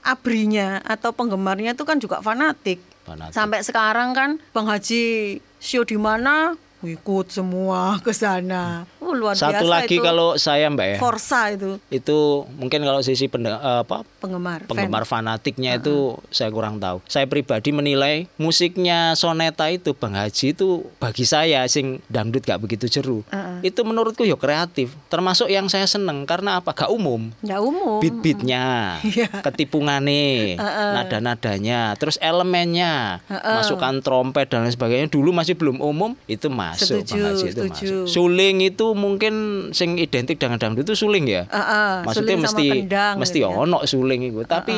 [0.00, 2.80] abrinya atau penggemarnya itu kan juga fanatik.
[3.04, 3.36] fanatik.
[3.36, 8.88] Sampai sekarang kan Bang Haji show di mana ikut semua ke sana.
[9.06, 10.02] Oh, luar Satu biasa lagi itu.
[10.02, 12.18] kalau saya Mbak ya, Forsa itu itu
[12.52, 14.60] mungkin kalau sisi pende- eh, apa penggemar.
[14.60, 14.68] fan.
[14.68, 15.94] penggemar fanatiknya itu
[16.28, 16.98] saya kurang tahu.
[17.06, 22.90] Saya pribadi menilai musiknya Soneta itu Bang Haji itu bagi saya sing dangdut gak begitu
[22.90, 23.22] jeru.
[23.60, 24.90] Itu menurutku ya kreatif.
[25.06, 26.74] Termasuk yang saya seneng karena apa?
[26.74, 27.30] Gak umum.
[27.40, 27.98] Nggak umum.
[27.98, 28.64] Beat-beatnya,
[29.06, 29.30] Iya.
[29.38, 30.58] ketipungane,
[30.96, 35.06] nada-nadanya, terus elemennya, masukan trompet dan lain sebagainya.
[35.06, 37.86] Dulu masih belum umum, itu masuk Setuju, Bang Haji itu setuju.
[38.02, 38.06] masuk.
[38.08, 39.34] Suling itu mungkin
[39.70, 41.44] sing identik dengan dangdut itu suling ya.
[41.46, 43.54] Heeh, Maksudnya suling mesti kendang mesti gitu ya.
[43.54, 44.40] ono suling itu.
[44.42, 44.76] Tapi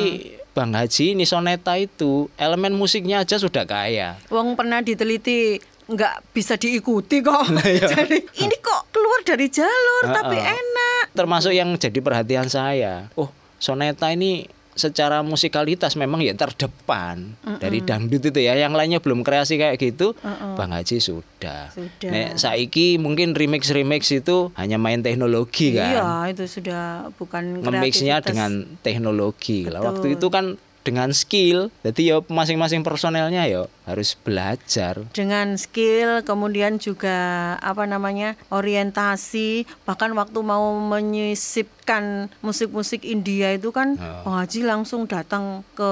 [0.51, 4.19] Bang Haji ini soneta itu elemen musiknya aja sudah kaya.
[4.27, 5.57] Wong pernah diteliti
[5.89, 7.49] nggak bisa diikuti kok.
[7.63, 7.87] iya.
[7.95, 10.53] Jadi ini kok keluar dari jalur tapi Heeh.
[10.53, 11.05] enak.
[11.15, 13.09] Termasuk yang jadi perhatian saya.
[13.15, 14.45] Oh, soneta ini
[14.79, 18.55] secara musikalitas memang ya terdepan dari dangdut itu ya.
[18.55, 20.15] Yang lainnya belum kreasi kayak gitu.
[20.55, 21.69] Bang Haji sudah.
[21.75, 22.09] Sudah.
[22.09, 25.91] Nek saiki mungkin remix-remix itu hanya main teknologi kan.
[25.91, 29.83] Iya, itu sudah bukan nge-mixnya dengan teknologi lah.
[29.83, 31.69] Waktu itu kan dengan skill.
[31.83, 35.01] Jadi ya masing-masing personelnya ya harus belajar.
[35.11, 37.17] dengan skill kemudian juga
[37.59, 39.49] apa namanya orientasi
[39.83, 42.03] bahkan waktu mau menyisipkan
[42.39, 44.29] musik-musik India itu kan Oh.
[44.29, 45.91] Bang Haji langsung datang ke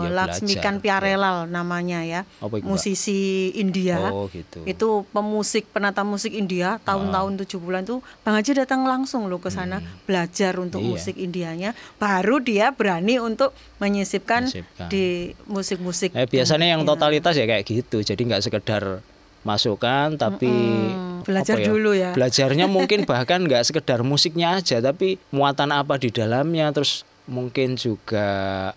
[0.00, 0.82] Iya, Laksmikan belajar.
[0.84, 2.70] Piarelal namanya ya Apa itu, Mbak?
[2.70, 3.20] musisi
[3.52, 4.62] India Oh gitu.
[4.64, 9.48] itu pemusik penata musik India tahun-tahun tujuh bulan tuh Bang Haji datang langsung loh ke
[9.48, 10.88] sana belajar untuk Iya.
[10.88, 14.88] musik Indianya baru dia berani untuk menyisipkan Menyisipkan.
[14.88, 15.06] di
[15.46, 16.92] musik-musik Eh, biasanya yang dangdutnya.
[17.24, 17.98] Totalitas ya kayak gitu.
[18.04, 19.00] Jadi nggak sekedar
[19.44, 20.52] masukan tapi
[21.24, 22.12] Belajar apa dulu ya.
[22.12, 28.28] Belajarnya mungkin bahkan nggak sekedar musiknya aja tapi muatan apa di dalamnya terus mungkin juga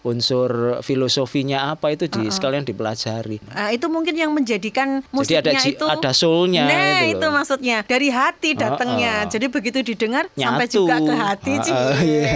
[0.02, 3.44] unsur filosofinya apa itu di sekalian dipelajari.
[3.52, 7.28] Ah, itu mungkin yang menjadikan Jadi musiknya ada ji- itu ada soulnya Nah, itu itu,
[7.28, 9.12] maksudnya dari hati datangnya.
[9.14, 9.30] Ah, ah.
[9.30, 10.76] Jadi begitu didengar sampai Nyatu.
[10.80, 11.54] juga ke hati.
[11.68, 12.32] Ah, iya.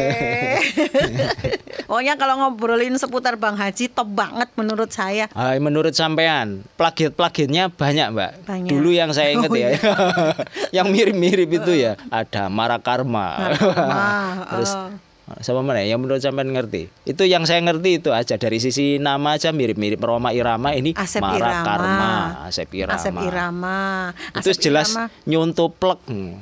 [1.88, 5.28] Pokoknya kalau ngobrolin seputar Bang Haji top banget menurut saya.
[5.32, 8.32] Ah, menurut sampean, plagiat-plagiatnya banyak, Mbak.
[8.48, 8.70] Banyak.
[8.70, 9.70] Dulu yang saya ingat Oh, ya.
[9.70, 9.80] iya.
[10.78, 13.52] yang mirip-mirip itu ya, ada Marakarma.
[13.52, 14.08] Marakarma,
[14.50, 15.11] Terus oh.
[15.40, 15.96] Sama mana ya?
[15.96, 16.92] yang menurut sampean ngerti?
[17.04, 21.24] Itu yang saya ngerti itu aja dari sisi nama aja mirip-mirip Roma Irama ini Asep
[21.24, 22.12] Marakarma, Irama.
[22.52, 22.96] Asep Irama.
[23.00, 23.80] Asep Irama.
[24.36, 26.00] Itu jelas Irama- nyuntuplek.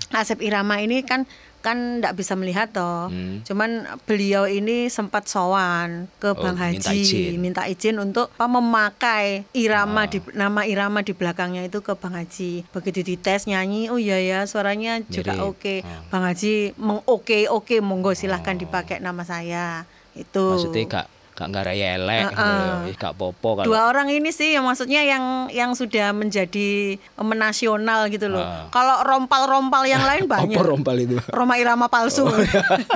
[0.10, 3.12] Asep Irama ini kan kan tidak bisa melihat toh.
[3.12, 3.44] Hmm.
[3.44, 7.42] Cuman beliau ini sempat sowan ke Oh, Bang minta Haji, izin.
[7.42, 12.64] minta izin untuk apa, memakai irama di nama irama di belakangnya itu ke Bang Haji.
[12.72, 15.84] Begitu dites nyanyi, oh iya ya suaranya juga oke.
[15.84, 16.04] Oh.
[16.14, 19.84] Bang Haji mengoke oke monggo silahkan dipakai nama saya.
[20.16, 20.56] Itu.
[20.56, 21.08] Maksudnya gak
[21.40, 22.68] gak ngaraya elek, gitu Heeh.
[22.92, 23.00] loh.
[23.00, 28.28] gak popo kalau Dua orang ini sih yang maksudnya yang yang sudah menjadi menasional gitu
[28.28, 28.44] loh.
[28.44, 28.68] Ah.
[28.68, 30.60] Kalau rompal-rompal yang lain banyak.
[30.60, 31.16] apa rompal itu?
[31.32, 32.28] Roma Irama palsu.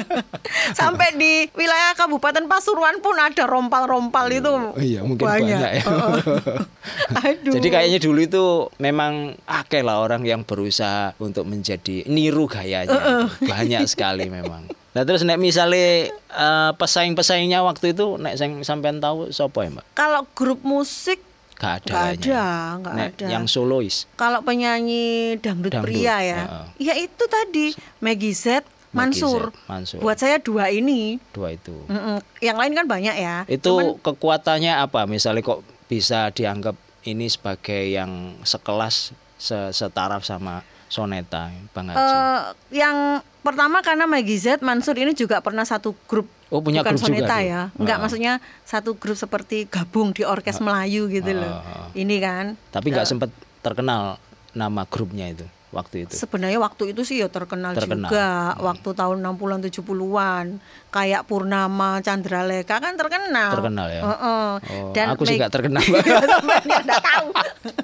[0.80, 4.52] Sampai di wilayah Kabupaten Pasuruan pun ada rompal-rompal itu.
[4.84, 5.84] iya, mungkin banyak ya.
[5.88, 6.20] Heeh.
[7.32, 7.54] Aduh.
[7.56, 13.32] Jadi kayaknya dulu itu memang akeh lah orang yang berusaha untuk menjadi niru gayanya.
[13.40, 14.83] Banyak sekali memang.
[14.94, 19.86] Nah terus nek misalnya eh, pesaing-pesaingnya waktu itu nek sing sampean tahu sapa ya, Mbak?
[19.94, 21.18] kalau grup musik
[21.54, 21.94] Gak ada.
[22.12, 22.34] Kayaknya.
[22.36, 22.44] ada,
[22.76, 23.26] nggak Nek ada.
[23.30, 23.96] Yang solois.
[24.14, 25.06] kalau penyanyi
[25.38, 26.66] dangdut, Dangdut, pria ya, heeh.
[26.82, 29.50] ya itu tadi Maggie Z, Mansur.
[29.50, 30.00] Z, Mansur.
[30.02, 31.22] Buat saya dua ini.
[31.30, 31.72] Dua itu.
[31.88, 32.20] Mm-mm.
[32.40, 33.36] Yang lain kan banyak ya.
[33.46, 35.06] Itu Cuman kekuatannya apa?
[35.06, 41.98] Misalnya kok bisa dianggap ini sebagai yang sekelas se- setaraf sama Soneta, Bang Haji.
[41.98, 42.40] eh,
[42.76, 42.98] yang
[43.42, 46.30] pertama karena Maggie Z, Mansur ini juga pernah satu grup.
[46.48, 47.50] Oh, punya bukan grup juga soneta dia?
[47.50, 47.62] ya.
[47.74, 48.02] Enggak, Ah.
[48.04, 51.50] maksudnya satu grup seperti gabung di orkes Melayu gitu loh.
[51.52, 51.88] Ah, ah.
[51.92, 52.46] Ini kan.
[52.70, 54.22] Tapi nggak sempat terkenal
[54.54, 55.50] nama grupnya itu.
[55.74, 56.14] waktu itu?
[56.14, 58.06] Sebenarnya waktu itu sih ya terkenal, Terkenal.
[58.06, 58.30] juga
[58.62, 60.62] waktu tahun 60-an 70-an.
[60.88, 63.50] Kayak Purnama, Chandraleka kan terkenal.
[63.52, 64.02] Terkenal ya?
[64.06, 64.50] Heeh.
[64.62, 65.82] Oh, Dan aku sih Meg- nggak terkenal.
[66.30, 67.28] Sampai dia nggak tahu.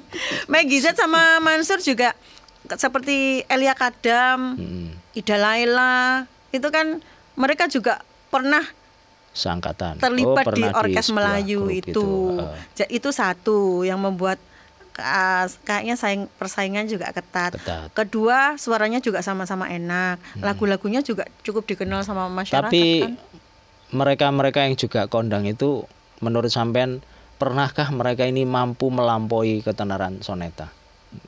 [0.46, 2.14] Maggie Z sama Mansur juga
[2.76, 7.02] seperti Elia Kadam, Hmm, Ida Laila, itu kan
[7.34, 8.62] mereka juga pernah
[9.30, 9.98] seangkatan.
[9.98, 12.06] terlibat Oh, di orkes sebuah Melayu itu.
[12.36, 12.58] Heeh.
[12.76, 14.38] Ja- Itu satu yang membuat
[14.96, 17.54] uh, kayaknya saing persaingan juga ketat.
[17.54, 17.88] Ketat.
[17.88, 17.94] Hmm.
[17.94, 20.18] Kedua, suaranya juga sama-sama enak.
[20.38, 23.14] Lagu-lagunya juga cukup dikenal sama masyarakat Tapi kan.
[23.90, 25.86] mereka-mereka yang juga kondang itu
[26.18, 27.00] menurut sampean
[27.36, 30.68] pernahkah mereka ini mampu melampaui ketenaran soneta?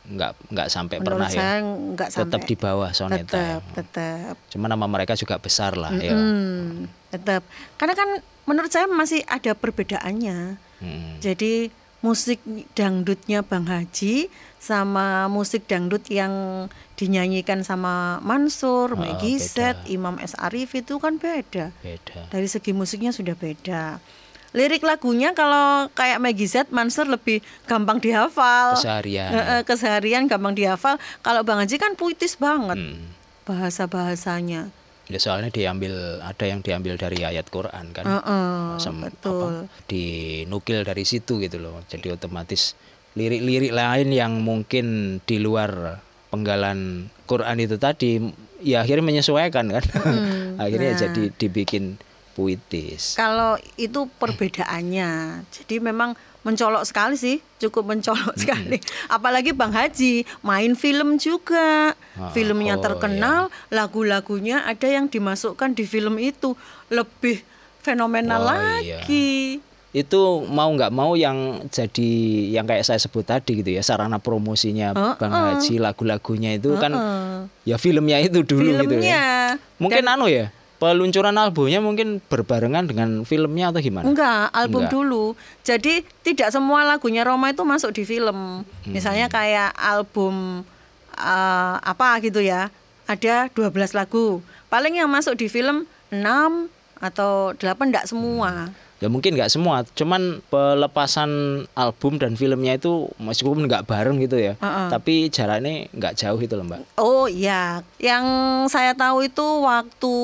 [0.07, 1.67] Enggak enggak sampai Menurut pernah saya ya.
[1.67, 2.25] nggak sampai.
[2.31, 3.27] Tetap di bawah soneta.
[3.27, 3.75] Tetap, ya.
[3.83, 4.35] tetap.
[4.55, 6.15] Cuma nama mereka juga besar lah ya.
[6.15, 7.43] Hmm, tetap.
[7.81, 8.09] Karena kan
[8.47, 10.61] menurut saya masih ada perbedaannya.
[10.79, 11.19] Hmm.
[11.19, 11.71] Jadi
[12.03, 12.43] musik
[12.75, 14.27] dangdutnya Bang Haji
[14.59, 16.67] sama musik dangdut yang
[16.99, 19.39] dinyanyikan sama Mansur, beda.
[19.39, 20.35] Z, Imam S.
[20.39, 21.71] Arif itu kan beda.
[21.83, 22.31] Beda.
[22.31, 24.03] Dari segi musiknya sudah beda.
[24.53, 28.77] Lirik lagunya kalau kayak Maggie Z, Mansur lebih gampang dihafal.
[28.77, 29.31] Keseharian.
[29.33, 31.01] Eh, eh, keseharian gampang dihafal.
[31.25, 33.09] Kalau Bang Haji kan puitis banget Hmm.
[33.49, 34.69] bahasa-bahasanya.
[35.09, 38.05] Ya soalnya diambil ada yang diambil dari ayat Quran kan.
[38.05, 39.65] Heeh, Sem- betul.
[39.65, 41.81] apa, dinukil dari situ gitu loh.
[41.89, 42.77] Jadi otomatis
[43.17, 48.21] lirik-lirik lain yang mungkin di luar penggalan Quran itu tadi
[48.61, 49.85] ya akhirnya menyesuaikan kan.
[50.65, 51.01] akhirnya nah.
[51.09, 51.97] jadi dibikin
[52.43, 53.15] puitis.
[53.15, 55.11] Kalau itu perbedaannya.
[55.49, 58.83] Jadi memang mencolok sekali sih, cukup mencolok sekali.
[59.07, 61.95] Apalagi Bang Haji main film juga.
[62.13, 67.41] Ah, Filmnya oh, terkenal, lagu-lagunya ada yang dimasukkan di film itu lebih
[67.79, 68.99] fenomenal Oh, iya.
[69.01, 69.63] lagi.
[69.93, 72.11] Itu mau nggak mau yang jadi
[72.51, 75.15] yang kayak saya sebut tadi gitu ya sarana promosinya Heeh.
[75.21, 77.39] Bang Haji lagu-lagunya itu kan Heeh.
[77.69, 79.13] ya filmnya itu dulu gitu Filmnya.
[79.13, 79.31] ya.
[79.77, 80.49] Mungkin anu ya
[80.83, 84.03] peluncuran albumnya mungkin berbarengan dengan filmnya atau gimana?
[84.03, 84.95] Enggak, album Enggak.
[84.99, 85.25] dulu.
[85.63, 88.67] Jadi tidak semua lagunya Roma itu masuk di film.
[88.83, 89.35] Misalnya Hmm.
[89.39, 90.67] kayak album
[91.13, 92.67] eh, apa gitu ya.
[93.07, 94.43] Ada 12 lagu.
[94.67, 96.67] Paling yang masuk di film 6
[96.99, 98.75] atau 8 enggak semua.
[99.03, 101.31] Ya mungkin nggak semua, cuman pelepasan
[101.75, 104.89] album dan filmnya itu meskipun nggak bareng gitu ya, Heeh.
[104.95, 106.87] tapi jaraknya nggak jauh itu loh mbak.
[107.03, 108.23] Oh iya, yang
[108.71, 110.15] saya tahu itu waktu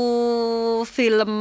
[0.87, 1.33] film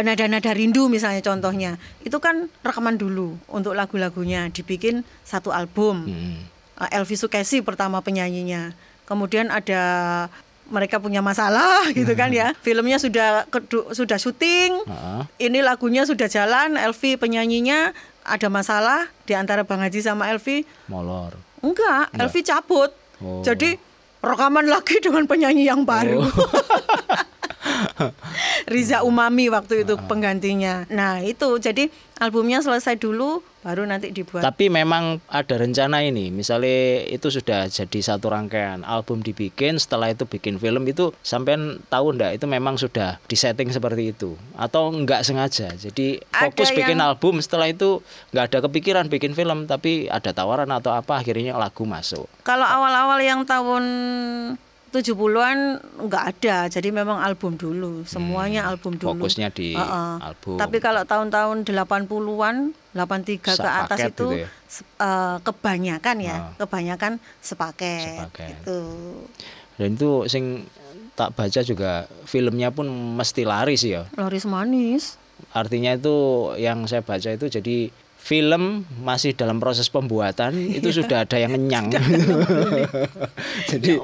[0.00, 1.76] Nada-Nada Rindu misalnya contohnya,
[2.08, 6.08] itu kan rekaman dulu untuk lagu-lagunya dibikin satu album.
[6.08, 6.40] Hmm.
[6.80, 8.72] Uh, Elvi Sukesi pertama penyanyinya.
[9.04, 9.84] Kemudian ada
[10.70, 12.54] mereka punya masalah gitu kan ya.
[12.62, 13.46] Filmnya sudah
[13.92, 14.82] sudah syuting.
[14.86, 15.22] Heeh.
[15.50, 20.62] Ini lagunya sudah jalan, Elvi penyanyinya ada masalah di antara Bang Haji sama Elvi.
[20.86, 21.34] molor.
[21.62, 22.90] Enggak, Elvi cabut.
[23.22, 23.42] Oh.
[23.42, 23.78] Jadi
[24.22, 26.26] rekaman lagi dengan penyanyi yang baru.
[28.72, 30.86] Riza Umami waktu itu penggantinya.
[30.90, 34.42] Nah, itu jadi albumnya selesai dulu baru nanti dibuat.
[34.42, 40.26] Tapi memang ada rencana ini, misalnya itu sudah jadi satu rangkaian album dibikin, setelah itu
[40.26, 45.70] bikin film itu sampean tahu ndak itu memang sudah disetting seperti itu atau nggak sengaja.
[45.72, 48.02] Jadi Ada fokus bikin yang- album, setelah itu
[48.34, 52.26] nggak ada kepikiran bikin film, tapi ada tawaran atau apa akhirnya lagu masuk.
[52.42, 53.84] Kalau awal-awal yang tahun
[54.92, 55.58] 70-an
[56.04, 59.16] nggak ada, jadi memang album dulu, semuanya album dulu.
[59.16, 59.20] Hmm.
[59.24, 60.14] Fokusnya di Heeh.
[60.20, 60.60] album.
[60.60, 64.48] Tapi kalau tahun-tahun 80-an, 83 ke atas Sepaket itu gitu ya?
[65.00, 66.52] eh, kebanyakan ya, Ah.
[66.60, 68.20] kebanyakan sepaket.
[68.20, 68.48] Sepaket.
[68.52, 68.80] Gitu.
[69.80, 70.68] Dan itu sing
[71.12, 74.04] tak baca juga filmnya pun mesti laris ya.
[74.14, 75.16] Laris manis.
[75.50, 76.14] Artinya itu
[76.56, 77.88] yang saya baca itu jadi
[78.22, 81.90] film masih dalam proses pembuatan itu sudah ada yang ngenyang.
[83.66, 83.98] jadi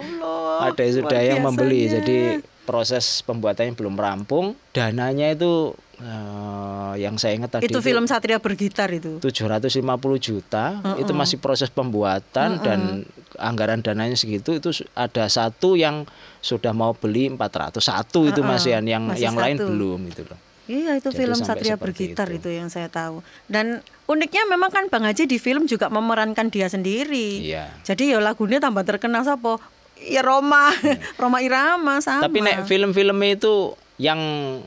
[0.59, 1.87] ada yang sudah yang membeli.
[1.87, 4.59] Jadi proses pembuatannya belum rampung.
[4.75, 9.23] Dananya itu eh, yang saya ingat tadi Itu film Satria Bergitar itu.
[9.23, 9.79] 750
[10.19, 13.07] juta itu masih proses pembuatan dan
[13.39, 16.03] anggaran dananya segitu itu ada satu yang
[16.43, 19.69] sudah mau beli 401 itu masih yang yang, masih yang lain satu.
[19.71, 20.48] belum gitu loh.
[20.69, 22.45] Iya itu Jadi film Satria Bergitar itu.
[22.45, 22.49] itu.
[22.61, 23.25] yang saya tahu.
[23.49, 27.41] Dan uniknya memang kan Bang Haji di film juga memerankan dia sendiri.
[27.41, 27.73] Iya.
[27.89, 29.57] Jadi ya lagunya tambah terkenal siapa?
[29.99, 30.71] Ya Roma,
[31.21, 32.23] Roma Irama sama.
[32.23, 32.25] Hmm.
[32.29, 34.21] Tapi nek film-filmnya itu yang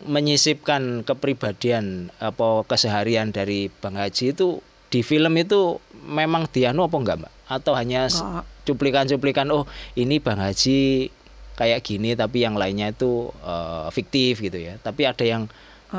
[0.09, 4.59] menyisipkan kepribadian apa keseharian dari Bang Haji itu
[4.91, 7.33] di film itu memang dianu apa enggak, Mbak?
[7.47, 8.11] Atau hanya
[8.67, 11.13] cuplikan-cuplikan oh ini Bang Haji
[11.55, 14.75] kayak gini tapi yang lainnya itu eh, fiktif gitu ya.
[14.81, 15.47] Tapi ada yang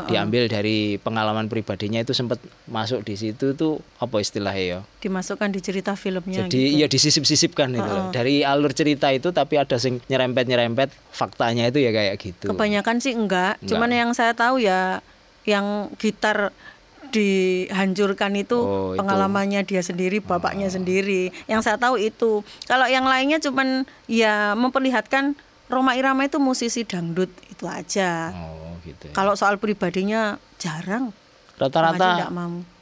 [0.09, 5.61] diambil dari pengalaman pribadinya itu sempat masuk di situ tuh apa istilahnya ya Dimasukkan di
[5.61, 6.77] cerita filmnya jadi gitu.
[6.81, 8.09] iya disisip-sisipkan itu loh.
[8.09, 13.13] dari alur cerita itu tapi ada sing nyerempet-nyerempet faktanya itu ya kayak gitu Kebanyakan sih
[13.13, 13.69] enggak, Enggak.
[13.69, 15.05] cuman yang saya tahu ya
[15.45, 16.57] yang gitar
[17.13, 19.05] dihancurkan itu Oh, itu.
[19.05, 21.29] pengalamannya dia sendiri, bapaknya sendiri.
[21.45, 22.41] Yang saya tahu itu.
[22.65, 25.37] Kalau yang lainnya cuman ya memperlihatkan
[25.69, 28.33] Roma Irama itu musisi dangdut itu aja.
[28.33, 29.13] oh gitu ya.
[29.13, 31.11] Kalau soal pribadinya jarang.
[31.55, 32.27] Rata-rata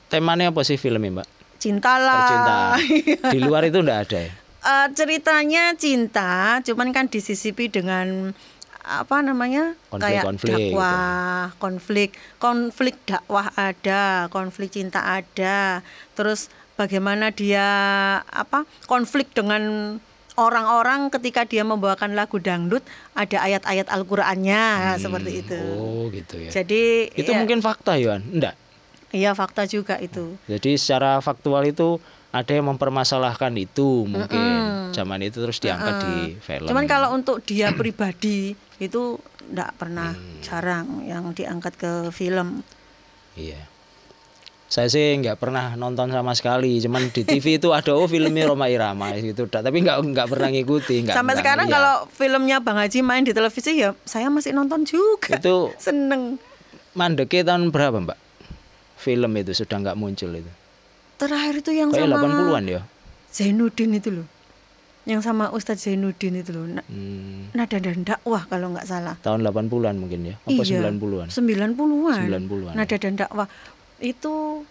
[0.09, 2.17] temanya apa sih filmnya mbak Cintalah.
[2.17, 8.37] percintaan di luar itu enggak ada ya Eh, ceritanya cinta, cuman kan disisipi dengan
[8.79, 10.61] apa namanya Konflik- kayak konflik gitu.
[10.69, 15.81] dakwah, konflik, konflik dakwah ada, konflik cinta ada,
[16.13, 17.65] terus bagaimana dia
[18.23, 19.97] apa konflik dengan
[20.41, 22.81] orang-orang ketika dia membawakan lagu dangdut
[23.13, 25.61] ada ayat-ayat Al-Qur'annya seperti itu.
[25.77, 28.57] oh gitu ya Jadi itu ya, mungkin fakta Yohan enggak
[29.11, 30.39] iya fakta juga itu.
[30.47, 31.99] Jadi secara faktual itu
[32.31, 34.43] ada yang mempermasalahkan itu mungkin
[34.95, 36.71] zaman itu terus diangkat di film.
[36.71, 39.19] Cuman kalau untuk dia pribadi itu
[39.51, 40.39] enggak pernah Hmm.
[40.41, 42.63] jarang yang diangkat ke film.
[43.35, 43.70] iya.
[44.71, 48.71] Saya sih nggak pernah nonton sama sekali, cuman di TV itu ada oh filmnya Roma
[48.71, 51.03] Irama gitu, tapi nggak nggak pernah ngikuti.
[51.03, 51.83] Nggak, Sampai nggak sekarang ngeliat.
[51.83, 55.35] kalau filmnya Bang Haji main di televisi ya saya masih nonton juga.
[55.35, 56.39] itu Seneng.
[56.91, 58.19] mandeknya tahun berapa mbak?
[58.95, 60.51] Film itu sudah nggak muncul itu.
[61.17, 62.81] Terakhir itu yang Kayak sama 80-an ya.
[63.29, 64.27] Zainuddin itu loh.
[65.03, 66.67] Yang sama Ustadz Zainuddin itu loh.
[66.69, 69.19] Na- Hmm, Nada dan dakwah kalau nggak salah.
[69.19, 70.35] tahun 80-an mungkin ya.
[70.41, 71.27] Apa 90-an?
[71.27, 71.27] 90-an.
[72.23, 73.51] 90-an, Nada dan dakwah.
[74.01, 74.65] Itu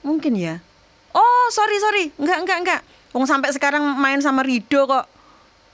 [0.00, 0.62] mungkin ya.
[1.10, 2.04] Oh, sorry sorry.
[2.16, 2.80] Enggak enggak enggak.
[3.10, 5.06] Wong sampai sekarang main sama Rido kok.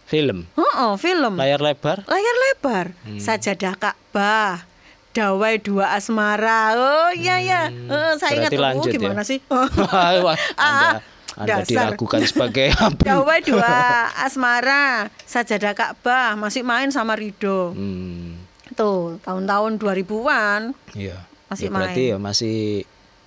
[0.07, 0.45] Film.
[0.57, 1.37] Oh, film.
[1.37, 2.05] Layar lebar.
[2.05, 2.87] Layar lebar.
[3.03, 3.17] Hmm.
[3.17, 4.65] Sajadah Ka'bah.
[5.13, 6.73] Dawai dua asmara.
[6.73, 7.63] Oh iya ya.
[7.69, 8.57] Eh, saya ingat Hmm.
[8.57, 8.97] Berarti oh, lanjut ya?
[8.97, 9.39] gimana sih?
[9.53, 11.05] Wah, anda,
[11.37, 11.93] anda dasar.
[11.93, 13.03] diragukan sebagai apa?
[13.03, 13.73] Dawai dua
[14.21, 15.13] asmara.
[15.25, 17.77] Sajadah Ka'bah masih main sama Rido.
[17.77, 18.41] Hmm,
[18.73, 21.21] Tuh, tahun-tahun 2000-an iya.
[21.53, 22.11] Masih Ya, berarti main.
[22.11, 22.59] ya masih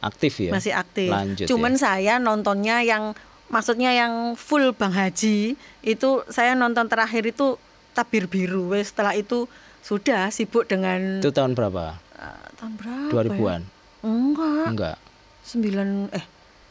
[0.02, 0.52] aktif ya.
[0.52, 1.10] masih aktif.
[1.10, 1.80] Lanjut Cuman ya.
[1.80, 3.14] saya nontonnya yang
[3.48, 7.58] maksudnya yang full Bang Haji itu saya nonton terakhir itu
[7.92, 8.74] Tabir Biru.
[8.76, 9.46] Setelah itu
[9.80, 12.02] sudah sibuk dengan Itu tahun berapa?
[12.16, 13.10] eh, tahun berapa?
[13.14, 13.62] 2000-an.
[13.62, 13.70] Ya?
[14.04, 14.66] Enggak.
[14.68, 14.96] Enggak.
[15.42, 16.26] Sembilan eh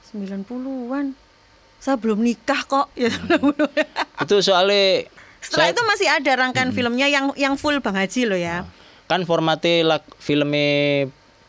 [0.04, 1.06] 90-an.
[1.76, 2.86] Saya belum nikah kok.
[2.94, 3.12] Ya,
[4.16, 5.04] Itu soalnya
[5.38, 8.64] Setelah saya- itu masih ada rangkaian filmnya yang yang full Bang Haji loh ya.
[9.04, 9.84] kan formatnya
[10.16, 11.04] filmnya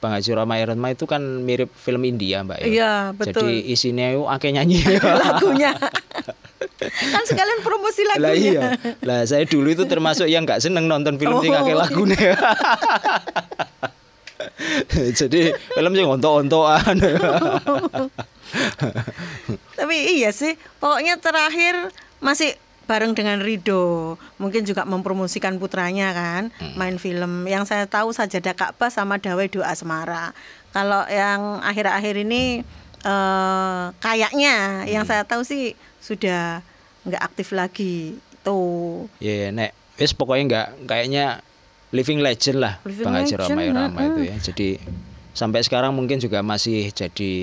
[0.06, 2.66] Bang Haji Rama Irama itu kan mirip film India, Mbak ya.
[2.70, 3.50] Iya, betul.
[3.50, 4.86] Jadi isinya itu akeh nyanyi.
[5.26, 5.74] lagunya.
[7.14, 8.78] kan sekalian promosi lah lagunya.
[8.78, 8.94] iya.
[9.02, 11.66] Lah saya dulu itu termasuk yang nggak seneng nonton film sing Oh.
[11.66, 12.14] akeh lagune.
[15.18, 15.42] Jadi
[15.74, 16.96] film sing ontok-ontokan.
[19.74, 21.90] Tapi iya sih, pokoknya terakhir
[22.22, 22.54] masih
[22.86, 24.16] bareng dengan Rido.
[24.38, 27.50] Mungkin juga mempromosikan putranya kan, main film.
[27.50, 30.32] Yang saya tahu Sajadah Ka'bah sama Dawai Doa Asmara.
[30.72, 32.62] Kalau yang akhir-akhir ini
[33.04, 36.62] eh, kayaknya yang saya tahu sih sudah
[37.06, 38.18] nggak aktif lagi.
[38.46, 39.10] Tuh.
[39.18, 41.26] Ya nek wis pokoknya nggak kayaknya
[41.96, 44.36] living legend lah Living Bang Haji Rama itu ya.
[44.38, 44.78] Jadi
[45.36, 47.34] sampai sekarang mungkin juga masih jadi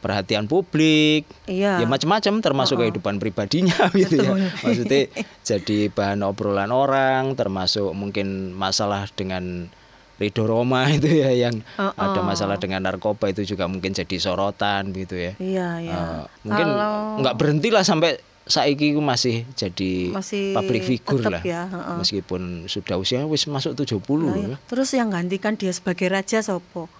[0.00, 1.28] perhatian publik.
[1.44, 1.78] Iya.
[1.78, 4.32] Ya macam-macam termasuk kehidupan pribadinya gitu ya.
[4.60, 5.12] Maksudnya
[5.48, 9.68] jadi bahan obrolan orang termasuk mungkin masalah dengan
[10.16, 11.92] Ridho Roma itu ya yang Heeh.
[11.96, 15.32] ada masalah dengan narkoba itu juga mungkin jadi sorotan gitu ya.
[15.36, 15.94] Iya, iya.
[15.94, 21.38] Eh, mungkin Kalau- nggak berhenti lah sampai saiki ku masih jadi Masih public figure lah.
[21.40, 21.96] ya, heeh.
[22.02, 24.56] Meskipun sudah usia wis masuk 70 Nah, ya.
[24.66, 26.90] Terus yang gantikan dia sebagai raja sopo?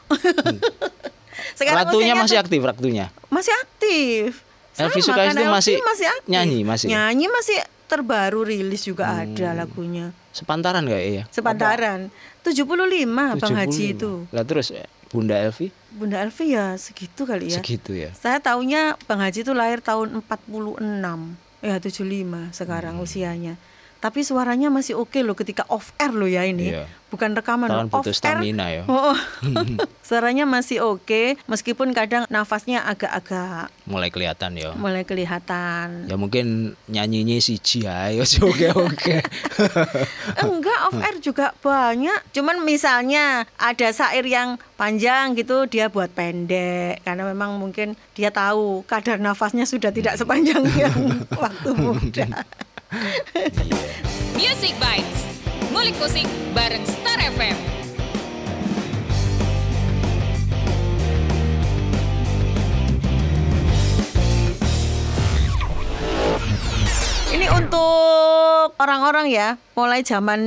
[1.57, 3.07] Ratunya usianya masih tuh- aktif ratunya.
[3.29, 4.29] masih aktif.
[4.73, 5.77] Elvi itu Elvi masih
[6.09, 6.27] aktif.
[6.27, 6.87] nyanyi, masih?
[6.87, 6.95] Hmm.
[6.97, 10.15] Nyanyi masih terbaru rilis juga ada lagunya.
[10.31, 11.23] Sepantaran kayak ya?
[11.29, 12.09] Sepantaran
[12.41, 13.93] 75 Bang Haji 75.
[13.93, 14.13] itu.
[14.31, 17.59] Lah terus eh, Bunda Elvi Bunda Elvi ya segitu kali ya.
[17.59, 18.15] segitu ya.
[18.15, 21.35] Saya taunya Bang Haji itu lahir tahun 46.
[21.61, 23.05] Ya 75 sekarang Hmm.
[23.05, 23.55] usianya.
[24.01, 26.73] Tapi suaranya masih oke loh ketika off air loh ya ini.
[26.73, 26.89] Iya.
[27.11, 27.85] Bukan rekaman loh.
[27.91, 28.17] butuh Off air.
[28.17, 28.83] stamina ya.
[28.87, 29.13] Oh,
[30.09, 34.73] suaranya masih oke meskipun kadang nafasnya agak-agak Mulai kelihatan ya.
[34.79, 36.07] mulai kelihatan.
[36.07, 39.17] Ya mungkin nyanyinya si ayo sih oke oke.
[40.47, 42.31] Enggak, off air juga banyak.
[42.33, 48.87] Cuman misalnya ada syair yang panjang gitu dia buat pendek karena memang mungkin dia tahu
[48.89, 50.97] kadar nafasnya sudah tidak sepanjang yang
[51.43, 52.27] waktu muda.
[54.41, 55.19] Music Bites,
[55.71, 57.55] mulik musik bareng Star FM.
[67.31, 70.41] Ini untuk orang-orang ya, mulai zaman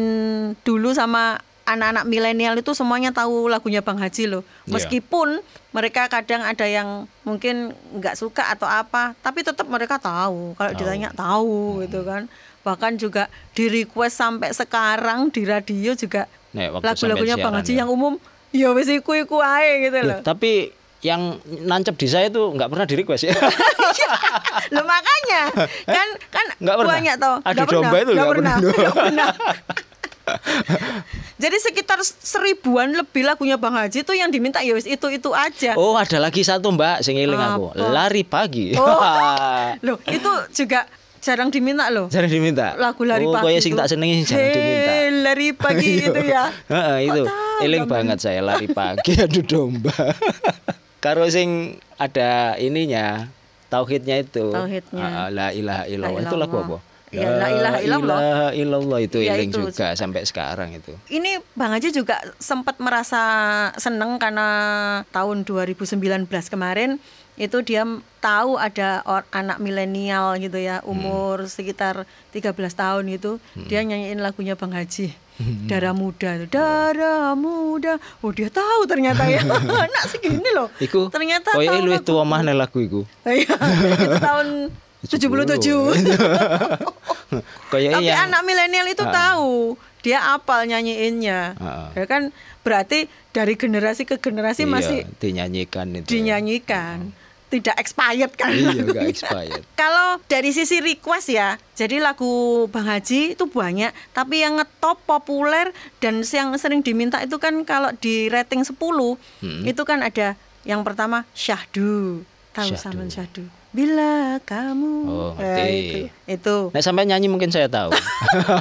[0.67, 4.43] dulu sama anak-anak milenial itu semuanya tahu lagunya Bang Haji loh.
[4.63, 4.75] Iya.
[4.75, 5.39] Meskipun
[5.71, 10.53] mereka kadang ada yang mungkin nggak suka atau apa, tapi tetap mereka tahu.
[10.53, 10.79] Kalau Tahu.
[10.79, 12.27] ditanya tahu gitu kan.
[12.63, 17.79] Bahkan juga di request sampai sekarang di radio juga waktu lagu-lagunya Bang Haji ya.
[17.83, 18.15] yang umum
[18.53, 20.19] ya wis iku iku ae gitu Loh, loh.
[20.21, 20.69] tapi
[21.03, 21.35] yang
[21.65, 23.35] nancep di saya tuh nggak pernah di request ya.
[24.73, 25.41] Loh makanya
[25.97, 26.93] kan kan Nggak pernah?
[26.95, 27.15] banyak.
[27.19, 28.55] Adu Nggak domba itu nggak pernah.
[28.93, 29.29] pernah.
[31.43, 35.75] Jadi sekitar seribuan lebih lagunya Bang Haji tuh yang diminta ya wis itu itu aja.
[35.75, 37.75] oh, ada lagi satu Mbak, sing eling aku.
[37.75, 38.71] Lari pagi.
[38.79, 38.99] Oh.
[39.85, 40.87] Loh, itu juga
[41.23, 42.11] jarang diminta loh.
[42.11, 42.75] Jarang diminta.
[42.75, 43.55] Lagu lari oh, pagi.
[43.55, 43.79] kaya sing itu.
[43.79, 44.91] tak senengi jarang diminta.
[45.23, 46.43] lari pagi itu ya.
[46.67, 47.23] Heeh, itu.
[47.63, 48.11] Eling Bang?
[48.11, 49.95] banget saya lari pagi adu domba.
[51.03, 53.27] Karo sing ada ininya,
[53.71, 54.51] tauhidnya itu.
[54.51, 55.03] Tauhidnya.
[55.03, 56.23] Ah, la ilaha illallah.
[56.23, 56.92] La Itu lagu apa?
[57.13, 58.17] Iya, la ilaha illallah.
[58.17, 59.61] ilaha illallah itu Ya, eling itu.
[59.63, 60.97] juga sampai sekarang itu.
[61.07, 63.21] Ini Bang Haji juga sempat merasa
[63.75, 64.47] seneng karena
[65.07, 66.01] tahun 2019
[66.47, 66.97] kemarin
[67.33, 67.81] itu dia
[68.19, 74.53] tahu ada or- anak milenial gitu ya umur sekitar 13 tahun gitu dia nyanyiin lagunya
[74.53, 75.13] Bang Haji
[75.65, 79.41] darah muda tuh darah muda oh dia tahu ternyata ya
[79.85, 82.05] anak segini loh Iku ternyata koyo tahu luwih lagu.
[82.07, 83.01] tuwa maneh lagu iku.
[83.23, 83.49] Iya,
[83.97, 84.47] itu tahun
[85.03, 85.67] 77
[87.69, 89.33] Koyo Tapi yang anak milenial itu Ah.
[89.33, 91.57] tahu, dia apal nyanyiinnya.
[91.57, 91.89] Ah.
[91.91, 92.29] Ya kan
[92.61, 96.07] berarti dari generasi ke generasi iya, masih dinyanyikan itu.
[96.07, 97.11] dinyanyikan.
[97.49, 98.83] Tidak expired kan Iya, lagunya.
[98.87, 99.61] nggak expired.
[99.77, 105.69] Kalau dari sisi request ya, jadi lagu Bang Haji itu banyak, tapi yang ngetop populer
[105.99, 109.61] dan yang sering diminta itu kan kalau di rating 10 Hmm.
[109.63, 110.33] itu kan ada
[110.63, 112.23] yang pertama Syahdu.
[112.53, 112.97] Tahu Syahdu.
[113.07, 113.43] Syahdu?
[113.73, 115.97] Bila kamu Oh, Eh, itu.
[116.29, 116.57] itu.
[116.69, 117.89] Nek sampai nyanyi mungkin saya tahu.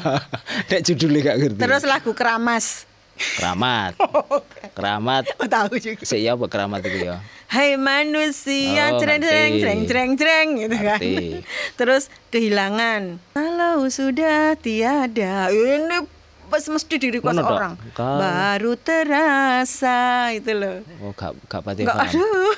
[0.73, 1.61] Nek judulnya gak ngerti.
[1.61, 2.89] Terus lagu Keramas.
[3.13, 3.93] keramat.
[4.77, 5.29] Keramat.
[5.37, 6.01] Oh, tahu juga.
[6.01, 7.21] Sik ya keramat itu ya?
[7.47, 10.97] Hai manusia, Oh, cereng cereng cereng cereng cereng gitu kan.
[10.97, 11.45] Ngerti.
[11.79, 12.03] Terus
[12.33, 13.21] kehilangan.
[13.31, 16.09] Kalau sudah tiada, ini
[16.49, 17.73] pas mesti di request Mana, orang.
[17.93, 20.01] Kalau- Baru terasa
[20.33, 20.81] itu loh.
[20.99, 22.01] Oh, gak gak pati paham.
[22.01, 22.49] aduh.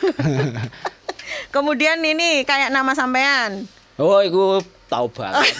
[1.54, 3.70] Kemudian ini kayak nama sampean.
[3.94, 5.54] Oh, iku tahu banget.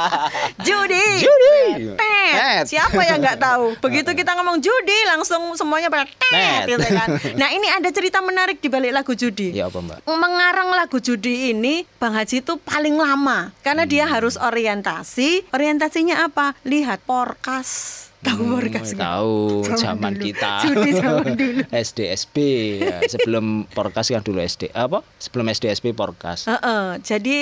[0.66, 1.08] Judi.
[1.18, 1.56] Judi.
[1.96, 2.68] Tet.
[2.68, 3.72] Siapa yang nggak tahu?
[3.84, 7.08] Begitu kita ngomong judi langsung semuanya pada tet, gitu kan.
[7.40, 9.52] Nah, ini ada cerita menarik di balik lagu judi.
[9.52, 9.98] ya apa, Mbak?
[10.06, 14.12] Mengarang lagu judi ini Bang Haji itu paling lama karena dia Hmm.
[14.12, 15.48] harus orientasi.
[15.50, 16.52] Orientasinya apa?
[16.62, 18.09] Lihat porkas.
[18.20, 18.92] Tahu porkas?
[18.92, 20.24] Hmm, Tahu Zaman zaman dulu.
[20.24, 20.52] kita.
[20.62, 21.60] Judi zaman dulu.
[21.88, 22.36] SD SP
[22.78, 23.00] ya.
[23.06, 25.00] sebelum Porkas kan dulu SD apa?
[25.16, 26.44] Sebelum SD SP Porkas.
[26.44, 27.38] Heeh, jadi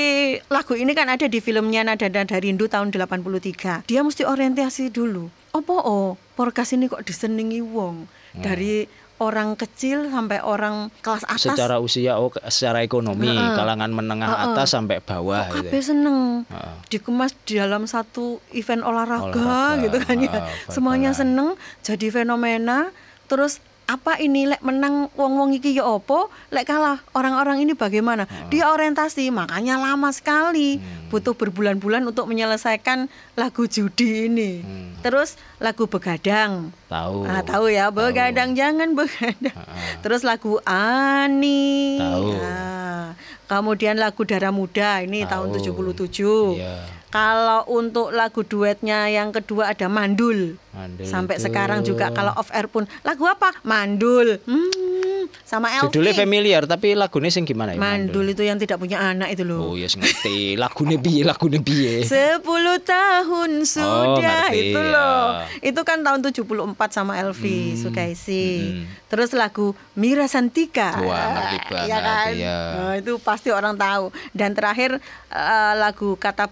[0.46, 3.84] lagu ini kan ada di filmnya Nada Nada Rindu tahun 83.
[3.84, 5.26] Dia mesti orientasi dulu.
[5.50, 8.44] Apa oh, porkas ini kok disenengi wong Hmm.
[8.44, 8.84] dari
[9.18, 11.50] orang kecil sampai orang kelas atas.
[11.54, 13.54] Secara usia oh secara ekonomi Heeh.
[13.54, 14.46] kalangan menengah Heeh.
[14.54, 15.94] atas sampai bawah kok gitu.
[15.94, 16.74] seneng Heeh.
[16.88, 22.94] dikemas di dalam satu event olahraga, Olahraga, gitu kan ya heeh, semuanya seneng jadi fenomena
[23.26, 23.58] terus
[23.88, 29.32] apa ini lek menang wong-wong iki ya opo lek kalah orang-orang ini bagaimana dia orientasi
[29.32, 30.97] makanya lama sekali Hmm.
[31.08, 34.92] Butuh berbulan-bulan untuk menyelesaikan lagu judi ini Hmm.
[35.00, 37.28] terus lagu begadang Tahu.
[37.28, 39.52] Ah, tahu ya, begadang jangan begadang.
[40.00, 42.00] Terus lagu Ani.
[42.00, 42.32] Tahu.
[42.32, 43.12] Nah,
[43.44, 45.84] kemudian lagu Darah Muda ini tahun Tahu.
[46.08, 46.56] 77.
[46.56, 46.80] Iya.
[47.08, 50.60] Kalau untuk lagu duetnya yang kedua ada Mandul.
[50.68, 53.50] Mandul Sampai itu- sekarang juga kalau off air pun lagu apa?
[53.62, 54.36] Mandul.
[54.44, 55.88] Hmm, sama Elvi.
[55.88, 57.80] Judulnya familiar tapi lagunya sing gimana ya?
[57.80, 59.72] Mandul itu yang tidak punya anak itu loh.
[59.72, 60.54] Oh, ya yes, ngerti.
[60.54, 61.24] Lagune piye?
[61.24, 62.04] Lagune piye?
[62.04, 65.24] Sepuluh tahun sudah Oh, ngerti, itu loh.
[65.34, 65.64] ya.
[65.64, 66.44] Itu kan tahun 74
[66.92, 68.46] sama Elvi Sukaisi.
[68.60, 68.84] hmm.
[69.08, 70.92] Terus lagu Mira Santika.
[71.00, 72.28] Wah, ngerti banget, Iya kan?
[72.30, 72.58] iya.
[72.76, 74.12] Nah, itu pasti orang tahu.
[74.30, 76.44] Dan terakhir eh, lagu Kata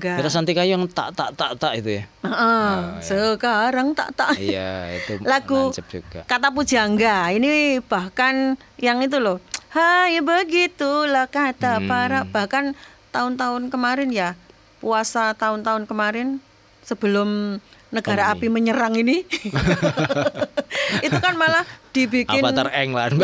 [0.00, 0.16] Pujangga.
[0.16, 2.04] Kira Santika yang tak tak tak tak itu ya.
[2.24, 2.74] Heeh,
[3.04, 4.32] Sekarang tak tak.
[4.40, 6.24] Iya, itu lagu juga.
[6.24, 7.28] Kata Pujangga.
[7.30, 9.38] Ini bahkan yang itu loh.
[9.70, 11.86] Hai begitulah kata Hmm.
[11.86, 12.74] para bahkan
[13.14, 14.34] tahun-tahun kemarin ya
[14.80, 16.42] puasa tahun-tahun kemarin
[16.82, 17.60] sebelum
[17.90, 19.26] negara Oh, api menyerang ini.
[21.06, 23.10] itu kan malah dibikin Avatar Eng lah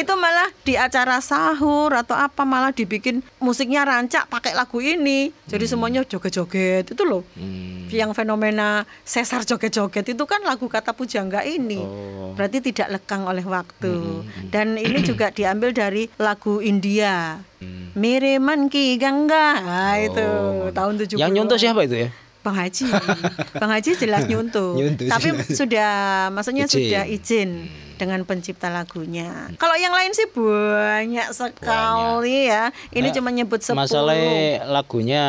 [0.00, 5.28] itu malah di acara sahur atau apa malah dibikin musiknya rancak pakai lagu ini.
[5.46, 7.22] Jadi semuanya joget-joget itu loh.
[7.36, 7.86] Hmm.
[7.92, 11.80] Yang fenomena sesar joget-joget itu kan lagu kata pujangga ini.
[11.80, 12.32] Oh.
[12.32, 14.24] Berarti tidak lekang oleh waktu.
[14.48, 17.44] Dan ini juga diambil dari lagu India.
[17.60, 17.92] Hmm.
[17.92, 19.60] Mereman Ki Gangga.
[19.60, 20.70] Nah, itu Oh.
[20.72, 21.18] tahun 70.
[21.18, 22.08] Yang nyontoh siapa itu ya?
[22.40, 22.88] Bang Haji.
[23.60, 24.72] Bang Haji jelas nyuntuh.
[24.74, 25.48] Nyuntuh Tapi jelas.
[25.52, 25.90] sudah
[26.30, 26.74] maksudnya Izin.
[26.74, 27.50] sudah izin
[27.94, 29.52] dengan pencipta lagunya.
[29.54, 32.72] Kalau yang lain sih banyak sekali ya.
[32.88, 33.76] Ini Nah, cuma nyebut 10.
[33.76, 35.24] Masalahnya lagunya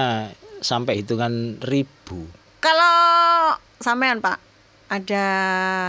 [0.59, 2.32] sampai hitungan ribu.
[2.57, 2.95] Kalau
[3.78, 4.39] sampean Pak,
[4.88, 5.26] ada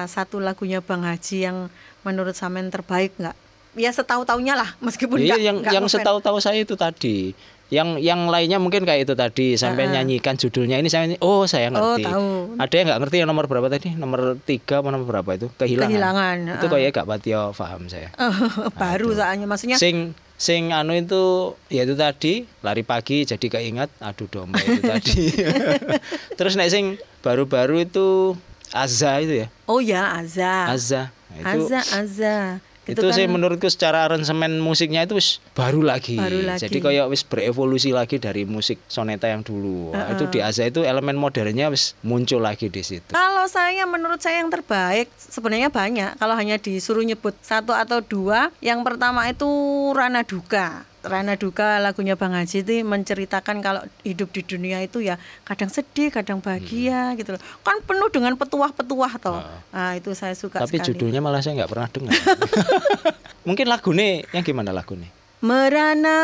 [0.06, 1.70] satu lagunya Bang Haji yang
[2.02, 3.36] menurut sampean terbaik nggak?
[3.72, 6.02] Ya setahu-taunya lah, meskipun Iya nggak- yang nggak yang ngefans.
[6.02, 7.32] setahu-tahu saya itu tadi.
[7.72, 11.96] Yang yang lainnya mungkin kayak itu tadi sampai nyanyikan judulnya ini saya oh saya Oh,
[11.96, 12.04] ngerti.
[12.04, 12.28] tahu.
[12.60, 13.88] Ada yang nggak ngerti yang nomor berapa tadi?
[13.96, 15.48] Nomor tiga apa nomor berapa itu?
[15.54, 15.88] Kehilangan.
[15.88, 16.70] Kehilangan, Itu ah.
[16.70, 18.12] kayak gak patio paham saya.
[18.76, 21.22] baru soalnya maksudnya Sing sing anu itu
[21.70, 25.32] ya itu tadi lari pagi jadi keingat aduh domba itu tadi.
[26.38, 26.84] Terus nek sing
[27.20, 28.36] baru-baru itu
[28.68, 29.48] Azza itu ya.
[29.64, 30.68] oh ya Azza.
[30.68, 31.02] Azza.
[31.32, 32.36] Nah, Itu Azza Azza.
[32.82, 36.18] Itu, kan- sih menurutku secara aransemen musiknya itu wis baru lagi.
[36.18, 36.66] Baru lagi.
[36.66, 39.94] Jadi kayak wis berevolusi lagi dari musik soneta yang dulu.
[39.94, 43.08] Wah, Itu di Azza itu elemen modernnya wis muncul lagi di situ.
[43.08, 46.18] Kalau saya menurut saya yang terbaik sebenarnya banyak.
[46.18, 49.46] Kalau hanya disuruh nyebut satu atau dua, yang pertama itu
[49.94, 50.84] Rana Duka.
[51.02, 56.08] Rana Duka lagunya Bang Haji itu menceritakan kalau hidup di dunia itu ya kadang sedih,
[56.08, 56.46] kadang Hmm.
[56.46, 57.42] bahagia gitu loh.
[57.60, 59.42] Kan penuh dengan petuah-petuah toh.
[59.68, 60.86] Nah, itu saya suka Tapi sekali.
[60.94, 62.14] judulnya malah saya nggak pernah dengar.
[63.48, 65.10] Mungkin lagu nih yang gimana lagu nih?
[65.42, 66.18] Merana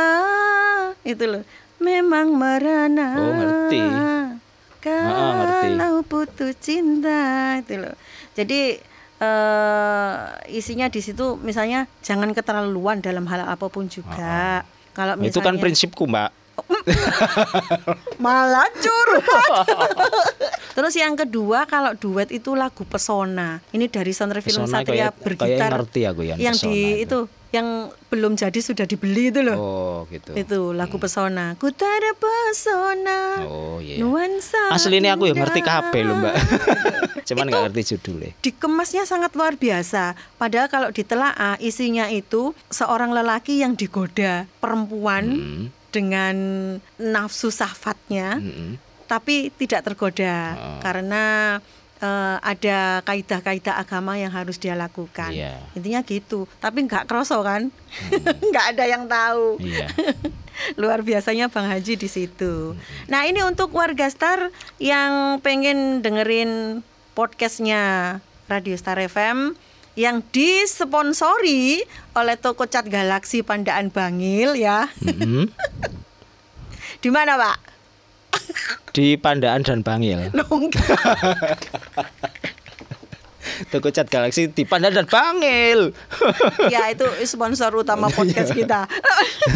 [1.03, 1.43] itu loh.
[1.79, 3.07] Memang merana.
[3.14, 3.81] Oh, ngerti.
[3.83, 4.26] Ah,
[4.81, 5.68] ngerti.
[5.74, 7.95] Kalau putus cinta itu loh.
[8.33, 8.79] Jadi
[9.19, 10.14] eh
[10.55, 14.62] isinya di situ misalnya jangan keterlaluan dalam hal apa pun juga.
[14.95, 16.31] Kalau misalnya Itu kan prinsipku, Mbak.
[18.25, 19.67] malah curhat.
[20.77, 23.59] Terus yang kedua kalau duet itu lagu Pesona.
[23.71, 25.49] Ini dari soundtrack film Pesona Satria kayak- bergitar.
[25.59, 26.99] kayak ngerti aku yang Yang Pesona di itu.
[27.03, 27.69] itu yang
[28.13, 29.57] belum jadi sudah dibeli itu loh.
[29.57, 30.37] Oh, gitu.
[30.37, 31.57] Itu lagu Pesona.
[31.57, 33.21] Ku ada pesona.
[33.43, 33.97] Oh, iya.
[33.99, 34.69] Nuansa.
[34.69, 36.35] Asli ini aku yang ngerti kabeh loh, Mbak.
[37.29, 38.31] Cuman nggak ngerti judulnya.
[38.39, 40.13] Dikemasnya sangat luar biasa.
[40.37, 45.65] Padahal kalau ditelaah isinya itu seorang lelaki yang digoda perempuan Hmm.
[45.89, 46.36] Dengan
[46.97, 48.76] nafsu sahfatnya, Mm-mm.
[49.05, 50.78] tapi tidak tergoda Oh.
[50.80, 51.24] karena
[51.99, 55.34] eh, ada kaidah-kaidah agama yang harus dia lakukan.
[55.34, 55.59] Iya.
[55.74, 56.47] Intinya gitu.
[56.59, 57.74] Tapi nggak kroso kan?
[58.49, 59.59] nggak ada yang tahu.
[59.59, 59.91] Iya.
[60.80, 62.78] Luar biasanya Bang Haji di situ.
[63.07, 66.82] Nah ini untuk warga Star yang pengen dengerin
[67.14, 69.59] podcastnya Radio Star FM
[69.99, 71.82] yang disponsori
[72.14, 74.86] oleh toko cat Galaksi Pandaan Bangil ya.
[75.03, 75.51] Mm-mm.
[77.03, 77.59] Di mana Pak?
[78.94, 80.30] Di Pandaan dan Bangil.
[83.69, 85.91] Toko cat Galaxy di Pandaan dan Bangil.
[86.71, 88.87] ya itu sponsor utama podcast kita.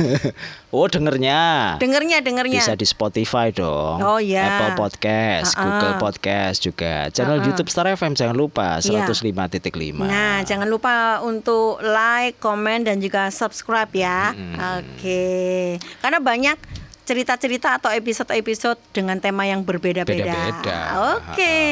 [0.74, 1.76] oh, dengernya.
[1.78, 2.58] dengernya dengernya.
[2.58, 4.02] Bisa di Spotify dong.
[4.02, 4.66] Oh, iya.
[4.66, 5.62] Apple Podcast, Ha-ha.
[5.62, 7.06] Google Podcast juga.
[7.14, 9.06] Channel YouTube Star FM jangan lupa Iya.
[9.06, 10.02] 105.5.
[10.02, 14.34] Nah, jangan lupa untuk like, komen, dan juga subscribe ya.
[14.80, 16.56] Oke, karena banyak
[17.02, 20.54] cerita-cerita atau episode-episode dengan tema yang berbeda-beda.
[20.54, 21.70] Oke, okay.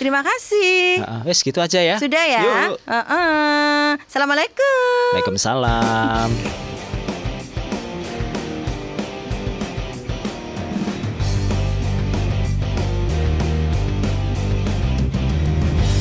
[0.00, 1.04] terima kasih.
[1.04, 1.96] Uh, wes gitu aja ya.
[2.00, 2.72] Sudah ya.
[2.72, 3.86] Uh -uh.
[4.08, 5.12] Assalamualaikum.
[5.16, 6.30] Waalaikumsalam.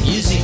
[0.06, 0.41] Music